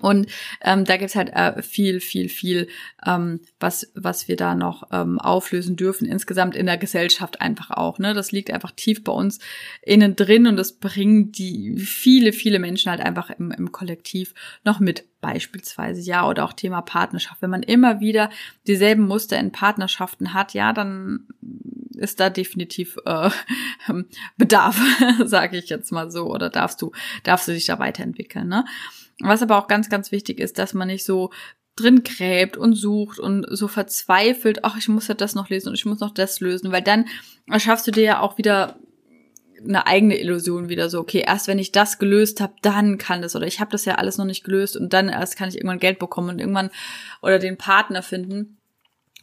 Und 0.01 0.29
ähm, 0.63 0.85
da 0.85 0.97
gibt's 0.97 1.17
halt 1.17 1.31
äh, 1.33 1.63
viel, 1.63 2.01
viel, 2.01 2.29
viel, 2.29 2.69
ähm, 3.07 3.41
was, 3.59 3.91
was 3.95 4.29
wir 4.29 4.37
da 4.37 4.55
noch 4.55 4.89
ähm, 4.93 5.19
auflösen 5.19 5.77
dürfen, 5.77 6.07
insgesamt 6.07 6.57
in 6.57 6.67
der 6.67 6.77
Gesellschaft 6.77 7.41
einfach 7.41 7.71
auch. 7.71 7.99
Ne? 7.99 8.15
Das 8.15 8.33
liegt 8.33 8.51
einfach 8.51 8.73
tief 8.73 9.03
bei 9.03 9.13
uns 9.13 9.39
innen 9.83 10.17
drin 10.17 10.47
und 10.47 10.57
das 10.57 10.73
bringen 10.73 11.33
die 11.33 11.79
viele, 11.79 12.33
viele 12.33 12.59
Menschen 12.59 12.91
halt 12.91 13.01
einfach 13.01 13.31
im, 13.31 13.51
im 13.51 13.73
Kollektiv 13.73 14.35
noch 14.65 14.81
mit, 14.81 15.05
beispielsweise, 15.21 16.01
ja, 16.01 16.27
oder 16.29 16.45
auch 16.45 16.53
Thema 16.53 16.81
Partnerschaft. 16.81 17.43
Wenn 17.43 17.51
man 17.51 17.63
immer 17.63 18.01
wieder 18.01 18.31
dieselben 18.67 19.07
Muster 19.07 19.39
in 19.39 19.53
Partnerschaften 19.53 20.33
hat, 20.35 20.55
ja, 20.55 20.73
dann 20.73 21.27
ist 21.97 22.21
da 22.21 22.31
definitiv 22.31 22.97
äh, 23.05 23.31
Bedarf, 24.37 24.81
sage 25.25 25.59
ich 25.59 25.69
jetzt 25.69 25.91
mal 25.93 26.11
so, 26.11 26.27
oder 26.27 26.51
darfst 26.51 26.81
du, 26.83 26.93
darfst 27.25 27.49
du 27.49 27.53
dich 27.53 27.67
da 27.67 27.79
weiterentwickeln. 27.79 28.49
Ne? 28.49 28.65
Was 29.21 29.43
aber 29.43 29.59
auch 29.59 29.69
ganz, 29.69 29.89
ganz 29.89 30.13
wichtig 30.13 30.39
ist, 30.41 30.59
dass 30.59 30.75
man 30.75 30.89
nicht 30.89 31.05
so 31.05 31.31
drin 31.77 32.03
gräbt 32.03 32.57
und 32.57 32.75
sucht 32.75 33.19
und 33.19 33.47
so 33.51 33.69
verzweifelt, 33.69 34.65
ach, 34.65 34.77
ich 34.77 34.89
muss 34.89 35.09
ja 35.09 35.15
das 35.15 35.35
noch 35.35 35.49
lesen 35.49 35.69
und 35.69 35.75
ich 35.75 35.87
muss 35.87 36.01
noch 36.01 36.13
das 36.13 36.41
lösen, 36.41 36.73
weil 36.73 36.83
dann 36.83 37.07
erschaffst 37.51 37.87
du 37.87 37.91
dir 37.91 38.03
ja 38.03 38.21
auch 38.21 38.39
wieder 38.39 38.79
eine 39.67 39.87
eigene 39.87 40.19
Illusion 40.19 40.69
wieder 40.69 40.89
so, 40.89 41.01
okay, 41.01 41.25
erst 41.27 41.49
wenn 41.49 41.59
ich 41.59 41.73
das 41.73 41.99
gelöst 41.99 42.41
habe, 42.41 42.55
dann 42.63 42.99
kann 42.99 43.23
das 43.23 43.35
oder 43.35 43.47
ich 43.47 43.61
habe 43.61 43.71
das 43.71 43.85
ja 43.85 43.97
alles 43.97 44.19
noch 44.19 44.25
nicht 44.25 44.45
gelöst 44.45 44.77
und 44.77 44.93
dann 44.93 45.09
erst 45.09 45.37
kann 45.37 45.49
ich 45.49 45.57
irgendwann 45.57 45.81
Geld 45.81 45.99
bekommen 45.99 46.31
und 46.31 46.39
irgendwann 46.39 46.71
oder 47.23 47.39
den 47.39 47.57
Partner 47.57 48.03
finden. 48.03 48.59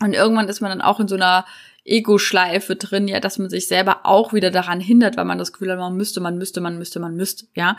Und 0.02 0.14
irgendwann 0.14 0.50
ist 0.50 0.60
man 0.60 0.72
dann 0.72 0.82
auch 0.82 1.00
in 1.00 1.08
so 1.08 1.16
einer 1.16 1.46
Ego-Schleife 1.86 2.76
drin, 2.76 3.08
ja, 3.08 3.20
dass 3.20 3.38
man 3.38 3.50
sich 3.50 3.68
selber 3.68 4.02
auch 4.06 4.34
wieder 4.34 4.52
daran 4.52 4.82
hindert, 4.82 5.16
weil 5.16 5.26
man 5.26 5.38
das 5.38 5.54
Gefühl 5.54 5.72
hat, 5.72 5.80
man 5.80 5.96
müsste, 5.96 6.20
man 6.20 6.38
müsste, 6.38 6.60
man 6.60 6.78
müsste, 6.78 7.00
man 7.00 7.16
müsste, 7.16 7.46
ja. 7.56 7.78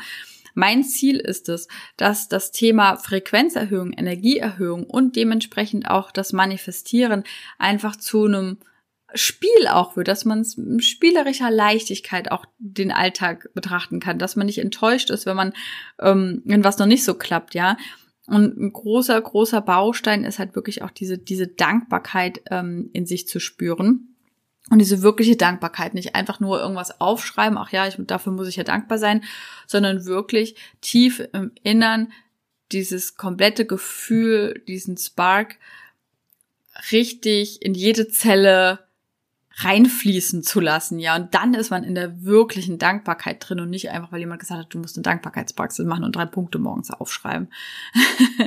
Mein 0.56 0.84
Ziel 0.84 1.18
ist 1.18 1.50
es, 1.50 1.68
dass 1.98 2.28
das 2.28 2.50
Thema 2.50 2.96
Frequenzerhöhung, 2.96 3.92
Energieerhöhung 3.92 4.84
und 4.84 5.14
dementsprechend 5.14 5.90
auch 5.90 6.10
das 6.10 6.32
Manifestieren 6.32 7.24
einfach 7.58 7.94
zu 7.96 8.24
einem 8.24 8.56
Spiel 9.14 9.68
auch 9.68 9.96
wird, 9.96 10.08
dass 10.08 10.24
man 10.24 10.40
es 10.40 10.56
mit 10.56 10.82
spielerischer 10.82 11.50
Leichtigkeit 11.50 12.32
auch 12.32 12.46
den 12.58 12.90
Alltag 12.90 13.50
betrachten 13.52 14.00
kann, 14.00 14.18
dass 14.18 14.34
man 14.34 14.46
nicht 14.46 14.58
enttäuscht 14.58 15.10
ist, 15.10 15.26
wenn 15.26 15.36
man, 15.36 15.52
ähm, 16.00 16.40
wenn 16.46 16.64
was 16.64 16.78
noch 16.78 16.86
nicht 16.86 17.04
so 17.04 17.14
klappt, 17.14 17.54
ja. 17.54 17.76
Und 18.26 18.58
ein 18.58 18.72
großer, 18.72 19.20
großer 19.20 19.60
Baustein 19.60 20.24
ist 20.24 20.38
halt 20.38 20.56
wirklich 20.56 20.82
auch 20.82 20.90
diese, 20.90 21.18
diese 21.18 21.48
Dankbarkeit 21.48 22.40
ähm, 22.50 22.88
in 22.94 23.04
sich 23.04 23.28
zu 23.28 23.40
spüren. 23.40 24.15
Und 24.70 24.80
diese 24.80 25.02
wirkliche 25.02 25.36
Dankbarkeit, 25.36 25.94
nicht 25.94 26.14
einfach 26.16 26.40
nur 26.40 26.60
irgendwas 26.60 27.00
aufschreiben, 27.00 27.56
ach 27.56 27.70
ja, 27.70 27.86
ich, 27.86 27.96
dafür 27.98 28.32
muss 28.32 28.48
ich 28.48 28.56
ja 28.56 28.64
dankbar 28.64 28.98
sein, 28.98 29.22
sondern 29.66 30.06
wirklich 30.06 30.56
tief 30.80 31.22
im 31.32 31.52
Innern 31.62 32.12
dieses 32.72 33.16
komplette 33.16 33.64
Gefühl, 33.64 34.62
diesen 34.66 34.96
Spark 34.96 35.56
richtig 36.90 37.62
in 37.62 37.74
jede 37.74 38.08
Zelle 38.08 38.80
reinfließen 39.58 40.42
zu 40.42 40.60
lassen, 40.60 40.98
ja. 40.98 41.16
Und 41.16 41.34
dann 41.34 41.54
ist 41.54 41.70
man 41.70 41.82
in 41.82 41.94
der 41.94 42.24
wirklichen 42.24 42.78
Dankbarkeit 42.78 43.36
drin 43.40 43.60
und 43.60 43.70
nicht 43.70 43.90
einfach, 43.90 44.12
weil 44.12 44.20
jemand 44.20 44.40
gesagt 44.40 44.60
hat, 44.60 44.74
du 44.74 44.78
musst 44.78 44.96
eine 44.96 45.02
Dankbarkeitspraxis 45.02 45.86
machen 45.86 46.04
und 46.04 46.14
drei 46.14 46.26
Punkte 46.26 46.58
morgens 46.58 46.90
aufschreiben. 46.90 47.48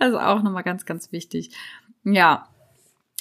das 0.00 0.08
ist 0.08 0.16
auch 0.16 0.42
nochmal 0.42 0.64
ganz, 0.64 0.84
ganz 0.84 1.12
wichtig. 1.12 1.54
Ja, 2.02 2.48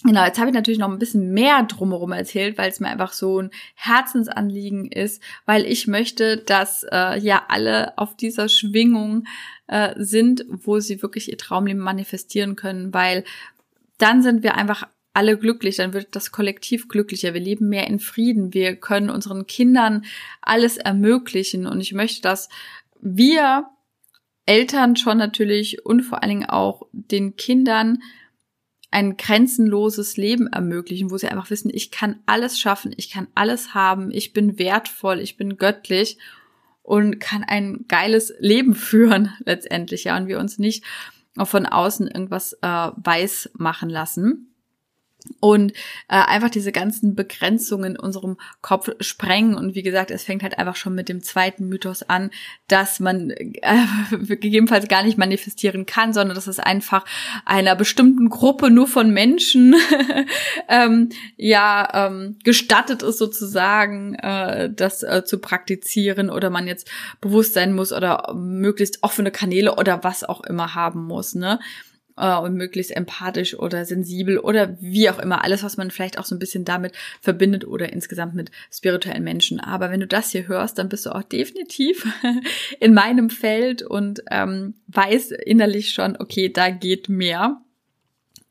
Genau, 0.04 0.26
jetzt 0.26 0.40
habe 0.40 0.50
ich 0.50 0.56
natürlich 0.56 0.80
noch 0.80 0.90
ein 0.90 0.98
bisschen 0.98 1.32
mehr 1.32 1.62
drumherum 1.64 2.12
erzählt, 2.12 2.58
weil 2.58 2.72
es 2.72 2.80
mir 2.80 2.88
einfach 2.88 3.14
so 3.14 3.40
ein 3.40 3.52
Herzensanliegen 3.76 4.92
ist, 4.92 5.22
weil 5.46 5.64
ich 5.66 5.86
möchte, 5.86 6.38
dass 6.38 6.84
äh, 6.92 7.20
ja 7.20 7.44
alle 7.50 7.98
auf 8.00 8.18
dieser 8.18 8.50
Schwingung 8.50 9.26
äh, 9.68 9.94
sind, 9.98 10.44
wo 10.50 10.80
sie 10.80 11.04
wirklich 11.04 11.30
ihr 11.30 11.38
Traumleben 11.38 11.82
manifestieren 11.82 12.56
können, 12.56 12.94
weil 12.96 13.24
dann 14.00 14.24
sind 14.24 14.42
wir 14.42 14.56
einfach 14.56 14.88
alle 15.14 15.38
glücklich, 15.38 15.76
dann 15.76 15.94
wird 15.94 16.16
das 16.16 16.32
Kollektiv 16.32 16.88
glücklicher, 16.88 17.36
wir 17.36 17.42
leben 17.42 17.70
mehr 17.70 17.86
in 17.88 18.00
Frieden, 18.00 18.56
wir 18.56 18.78
können 18.78 19.12
unseren 19.12 19.46
Kindern 19.46 20.06
alles 20.42 20.78
ermöglichen 20.78 21.68
und 21.68 21.80
ich 21.80 21.94
möchte, 21.94 22.22
dass 22.22 22.50
wir 23.02 23.68
Eltern 24.48 24.96
schon 24.96 25.18
natürlich 25.18 25.86
und 25.86 26.02
vor 26.02 26.24
allen 26.24 26.30
Dingen 26.30 26.50
auch 26.50 26.88
den 26.92 27.36
Kindern 27.36 28.02
ein 28.92 29.16
grenzenloses 29.18 30.18
Leben 30.18 30.48
ermöglichen, 30.48 31.12
wo 31.12 31.18
sie 31.18 31.30
einfach 31.30 31.50
wissen, 31.50 31.72
ich 31.74 31.92
kann 31.92 32.20
alles 32.26 32.60
schaffen, 32.60 32.94
ich 32.98 33.10
kann 33.10 33.28
alles 33.36 33.74
haben, 33.74 34.12
ich 34.12 34.34
bin 34.34 34.60
wertvoll, 34.60 35.20
ich 35.20 35.38
bin 35.38 35.58
göttlich 35.58 36.18
und 36.84 37.20
kann 37.20 37.44
ein 37.44 37.86
geiles 37.88 38.34
Leben 38.40 38.76
führen 38.76 39.34
letztendlich, 39.46 40.04
ja, 40.04 40.18
und 40.18 40.28
wir 40.28 40.40
uns 40.40 40.60
nicht 40.60 40.84
von 41.42 41.66
außen 41.66 42.08
irgendwas 42.08 42.54
äh, 42.62 42.68
weiß 42.68 43.52
machen 43.54 43.90
lassen 43.90 44.51
und 45.40 45.72
äh, 46.08 46.16
einfach 46.16 46.50
diese 46.50 46.72
ganzen 46.72 47.16
Begrenzungen 47.16 47.92
in 47.92 48.00
unserem 48.00 48.38
Kopf 48.62 48.90
sprengen. 49.00 49.56
Und 49.56 49.76
wie 49.76 49.84
gesagt, 49.84 50.12
es 50.12 50.24
fängt 50.24 50.44
halt 50.44 50.58
einfach 50.58 50.76
schon 50.76 50.96
mit 50.96 51.10
dem 51.10 51.22
zweiten 51.22 51.68
Mythos 51.68 52.04
an, 52.04 52.32
dass 52.68 53.00
man 53.00 53.30
äh, 53.32 53.56
gegebenenfalls 54.36 54.88
gar 54.88 55.04
nicht 55.04 55.18
manifestieren 55.18 55.86
kann, 55.86 56.14
sondern 56.14 56.36
dass 56.36 56.48
es 56.48 56.60
einfach 56.60 57.06
einer 57.46 57.76
bestimmten 57.76 58.30
Gruppe 58.30 58.70
nur 58.72 58.88
von 58.88 59.12
Menschen 59.12 59.76
ähm, 60.68 61.10
ja 61.38 62.08
ähm, 62.08 62.38
gestattet 62.44 63.04
ist 63.04 63.18
sozusagen, 63.18 64.16
äh, 64.16 64.70
das 64.74 65.04
äh, 65.04 65.24
zu 65.26 65.40
praktizieren 65.40 66.30
oder 66.30 66.50
man 66.50 66.68
jetzt 66.68 66.90
bewusst 67.20 67.54
sein 67.54 67.74
muss 67.74 67.94
oder 67.94 68.34
möglichst 68.36 69.04
offene 69.04 69.32
Kanäle 69.32 69.76
oder 69.76 70.04
was 70.04 70.24
auch 70.24 70.42
immer 70.42 70.76
haben 70.76 71.06
muss. 71.06 71.36
Ne? 71.36 71.60
Äh, 72.18 72.38
und 72.38 72.56
möglichst 72.56 72.96
empathisch 72.96 73.58
oder 73.58 73.86
sensibel 73.86 74.38
oder 74.38 74.78
wie 74.82 75.10
auch 75.10 75.20
immer. 75.20 75.44
Alles, 75.44 75.64
was 75.64 75.78
man 75.78 75.92
vielleicht 75.92 76.18
auch 76.18 76.26
so 76.26 76.36
ein 76.36 76.40
bisschen 76.40 76.66
damit 76.66 76.94
verbindet 77.22 77.66
oder 77.66 77.92
insgesamt 77.92 78.36
mit 78.36 78.52
spirituellen 78.72 79.24
Menschen. 79.24 79.60
Aber 79.60 79.92
wenn 79.92 80.00
du 80.00 80.08
das 80.08 80.32
hier 80.32 80.48
hörst, 80.48 80.78
dann 80.78 80.90
bist 80.90 81.06
du 81.06 81.16
auch 81.16 81.24
definitiv 81.24 82.08
in 82.80 82.94
meinem 82.94 83.30
Feld 83.30 83.82
und 83.82 84.24
ähm, 84.30 84.76
weißt 84.88 85.32
innerlich 85.32 85.94
schon, 85.94 86.18
okay, 86.18 86.50
da 86.50 86.70
geht 86.70 87.10
mehr. 87.10 87.62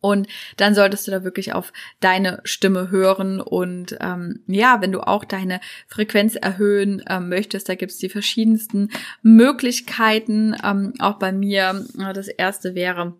Und 0.01 0.29
dann 0.57 0.75
solltest 0.75 1.07
du 1.07 1.11
da 1.11 1.25
wirklich 1.25 1.53
auf 1.53 1.73
deine 2.01 2.41
Stimme 2.45 2.91
hören. 2.91 3.41
Und 3.41 3.97
ähm, 4.01 4.41
ja, 4.47 4.81
wenn 4.81 4.93
du 4.93 5.01
auch 5.01 5.25
deine 5.25 5.61
Frequenz 5.89 6.37
erhöhen 6.37 7.03
ähm, 7.09 7.29
möchtest, 7.29 7.69
da 7.69 7.75
gibt's 7.75 7.99
die 7.99 8.09
verschiedensten 8.09 8.91
Möglichkeiten. 9.23 10.57
Ähm, 10.65 10.95
auch 11.01 11.19
bei 11.19 11.33
mir, 11.33 11.85
das 12.15 12.29
erste 12.29 12.75
wäre, 12.75 13.15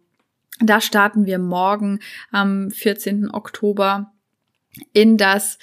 da 0.61 0.81
starten 0.81 1.27
wir 1.27 1.39
morgen 1.39 2.01
am 2.31 2.71
14. 2.71 3.31
Oktober 3.31 4.13
in 4.93 5.17
das 5.17 5.59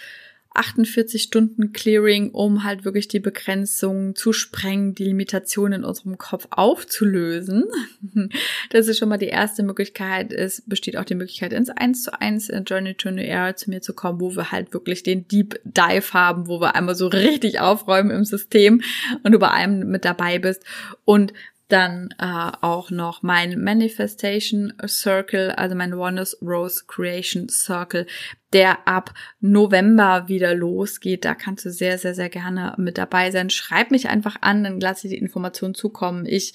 48 0.57 1.21
Stunden 1.21 1.71
Clearing, 1.71 2.31
um 2.31 2.63
halt 2.63 2.83
wirklich 2.83 3.07
die 3.07 3.19
Begrenzungen 3.19 4.15
zu 4.15 4.33
sprengen, 4.33 4.95
die 4.95 5.03
Limitationen 5.03 5.81
in 5.81 5.85
unserem 5.85 6.17
Kopf 6.17 6.47
aufzulösen. 6.49 7.65
Das 8.69 8.87
ist 8.87 8.97
schon 8.97 9.09
mal 9.09 9.17
die 9.17 9.27
erste 9.27 9.63
Möglichkeit. 9.63 10.33
Es 10.33 10.63
besteht 10.65 10.97
auch 10.97 11.05
die 11.05 11.15
Möglichkeit, 11.15 11.53
ins 11.53 11.69
1 11.69 12.03
zu 12.03 12.19
1 12.19 12.49
in 12.49 12.65
Journey 12.65 12.95
to 12.95 13.11
New 13.11 13.21
Era 13.21 13.55
zu 13.55 13.69
mir 13.69 13.81
zu 13.81 13.93
kommen, 13.93 14.19
wo 14.19 14.35
wir 14.35 14.51
halt 14.51 14.73
wirklich 14.73 15.03
den 15.03 15.27
Deep 15.27 15.59
Dive 15.63 16.13
haben, 16.13 16.47
wo 16.47 16.59
wir 16.59 16.75
einmal 16.75 16.95
so 16.95 17.07
richtig 17.07 17.59
aufräumen 17.59 18.11
im 18.11 18.25
System 18.25 18.81
und 19.23 19.31
du 19.31 19.39
bei 19.39 19.51
einem 19.51 19.89
mit 19.89 20.05
dabei 20.05 20.39
bist. 20.39 20.63
Und 21.05 21.33
dann 21.67 22.09
äh, 22.17 22.51
auch 22.61 22.91
noch 22.91 23.23
mein 23.23 23.61
Manifestation 23.61 24.73
Circle, 24.87 25.51
also 25.51 25.75
mein 25.75 25.93
Oneness 25.93 26.37
Rose 26.41 26.85
Creation 26.87 27.49
Circle, 27.49 28.07
der 28.53 28.87
ab 28.87 29.13
November 29.39 30.27
wieder 30.27 30.55
losgeht. 30.55 31.25
Da 31.25 31.35
kannst 31.35 31.65
du 31.65 31.71
sehr, 31.71 31.97
sehr, 31.97 32.15
sehr 32.15 32.29
gerne 32.29 32.73
mit 32.77 32.97
dabei 32.97 33.31
sein. 33.31 33.49
Schreib 33.49 33.91
mich 33.91 34.07
einfach 34.07 34.37
an, 34.41 34.63
dann 34.63 34.79
lasse 34.79 35.09
die 35.09 35.17
Informationen 35.17 35.75
zukommen. 35.75 36.25
Ich 36.25 36.53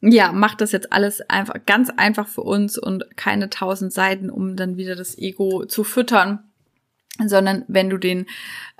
ja, 0.00 0.32
mach 0.32 0.54
das 0.54 0.72
jetzt 0.72 0.92
alles 0.92 1.22
einfach 1.30 1.64
ganz 1.66 1.90
einfach 1.96 2.28
für 2.28 2.42
uns 2.42 2.76
und 2.76 3.16
keine 3.16 3.48
tausend 3.48 3.92
Seiten, 3.92 4.28
um 4.28 4.54
dann 4.54 4.76
wieder 4.76 4.96
das 4.96 5.16
Ego 5.16 5.64
zu 5.64 5.82
füttern, 5.82 6.40
sondern 7.26 7.64
wenn 7.68 7.88
du 7.88 7.96
den, 7.96 8.26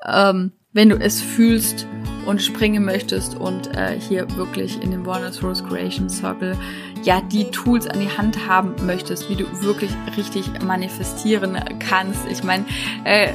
ähm, 0.05 0.53
wenn 0.75 0.91
du 0.91 0.97
es 0.97 1.23
fühlst 1.23 1.87
und 2.27 2.43
springen 2.43 2.85
möchtest 2.85 3.37
und 3.37 3.75
äh, 3.77 3.99
hier 3.99 4.27
wirklich 4.37 4.83
in 4.83 4.91
dem 4.91 5.07
Wellness 5.07 5.43
Rose 5.43 5.63
Creation 5.63 6.11
Circle 6.11 6.59
ja 7.03 7.21
die 7.21 7.45
Tools 7.51 7.87
an 7.87 8.01
die 8.01 8.09
Hand 8.09 8.47
haben 8.47 8.75
möchtest, 8.85 9.31
wie 9.31 9.37
du 9.37 9.45
wirklich 9.63 9.91
richtig 10.17 10.47
manifestieren 10.63 11.59
kannst. 11.79 12.27
Ich 12.31 12.43
meine, 12.43 12.65
äh, 13.05 13.29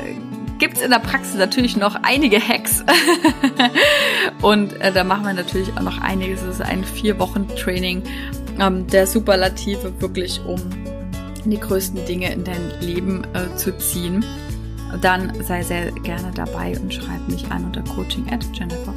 gibt 0.57 0.77
es 0.77 0.83
in 0.83 0.91
der 0.91 0.99
Praxis 0.99 1.35
natürlich 1.35 1.77
noch 1.77 1.95
einige 2.03 2.39
Hacks. 2.39 2.83
und 4.41 4.73
äh, 4.81 4.91
da 4.91 5.03
machen 5.03 5.25
wir 5.25 5.33
natürlich 5.33 5.71
auch 5.77 5.81
noch 5.81 6.01
einiges. 6.01 6.41
Es 6.41 6.55
ist 6.55 6.61
ein 6.61 6.83
vier 6.83 7.19
Wochen 7.19 7.47
Training 7.47 8.03
ähm, 8.59 8.85
der 8.87 9.07
Superlative, 9.07 10.01
wirklich 10.01 10.41
um 10.45 10.59
die 11.45 11.59
größten 11.59 12.05
Dinge 12.05 12.33
in 12.33 12.43
dein 12.43 12.81
Leben 12.81 13.23
äh, 13.33 13.55
zu 13.55 13.77
ziehen. 13.77 14.25
Dann 15.01 15.31
sei 15.43 15.61
sehr 15.63 15.91
gerne 15.91 16.31
dabei 16.33 16.77
und 16.79 16.93
schreib 16.93 17.27
mich 17.27 17.49
an 17.51 17.65
unter 17.65 17.81
coaching 17.83 18.31
at 18.31 18.45
jennifer.de. 18.53 18.93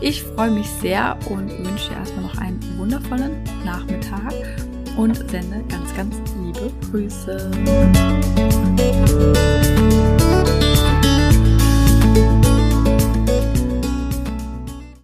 Ich 0.00 0.22
freue 0.22 0.50
mich 0.50 0.68
sehr 0.68 1.16
und 1.28 1.50
wünsche 1.64 1.90
dir 1.90 1.96
erstmal 1.96 2.24
noch 2.24 2.36
einen 2.38 2.60
wundervollen 2.78 3.42
Nachmittag 3.64 4.34
und 4.96 5.16
sende 5.30 5.62
ganz, 5.68 5.94
ganz 5.94 6.16
liebe 6.42 6.72
Grüße. 6.90 7.50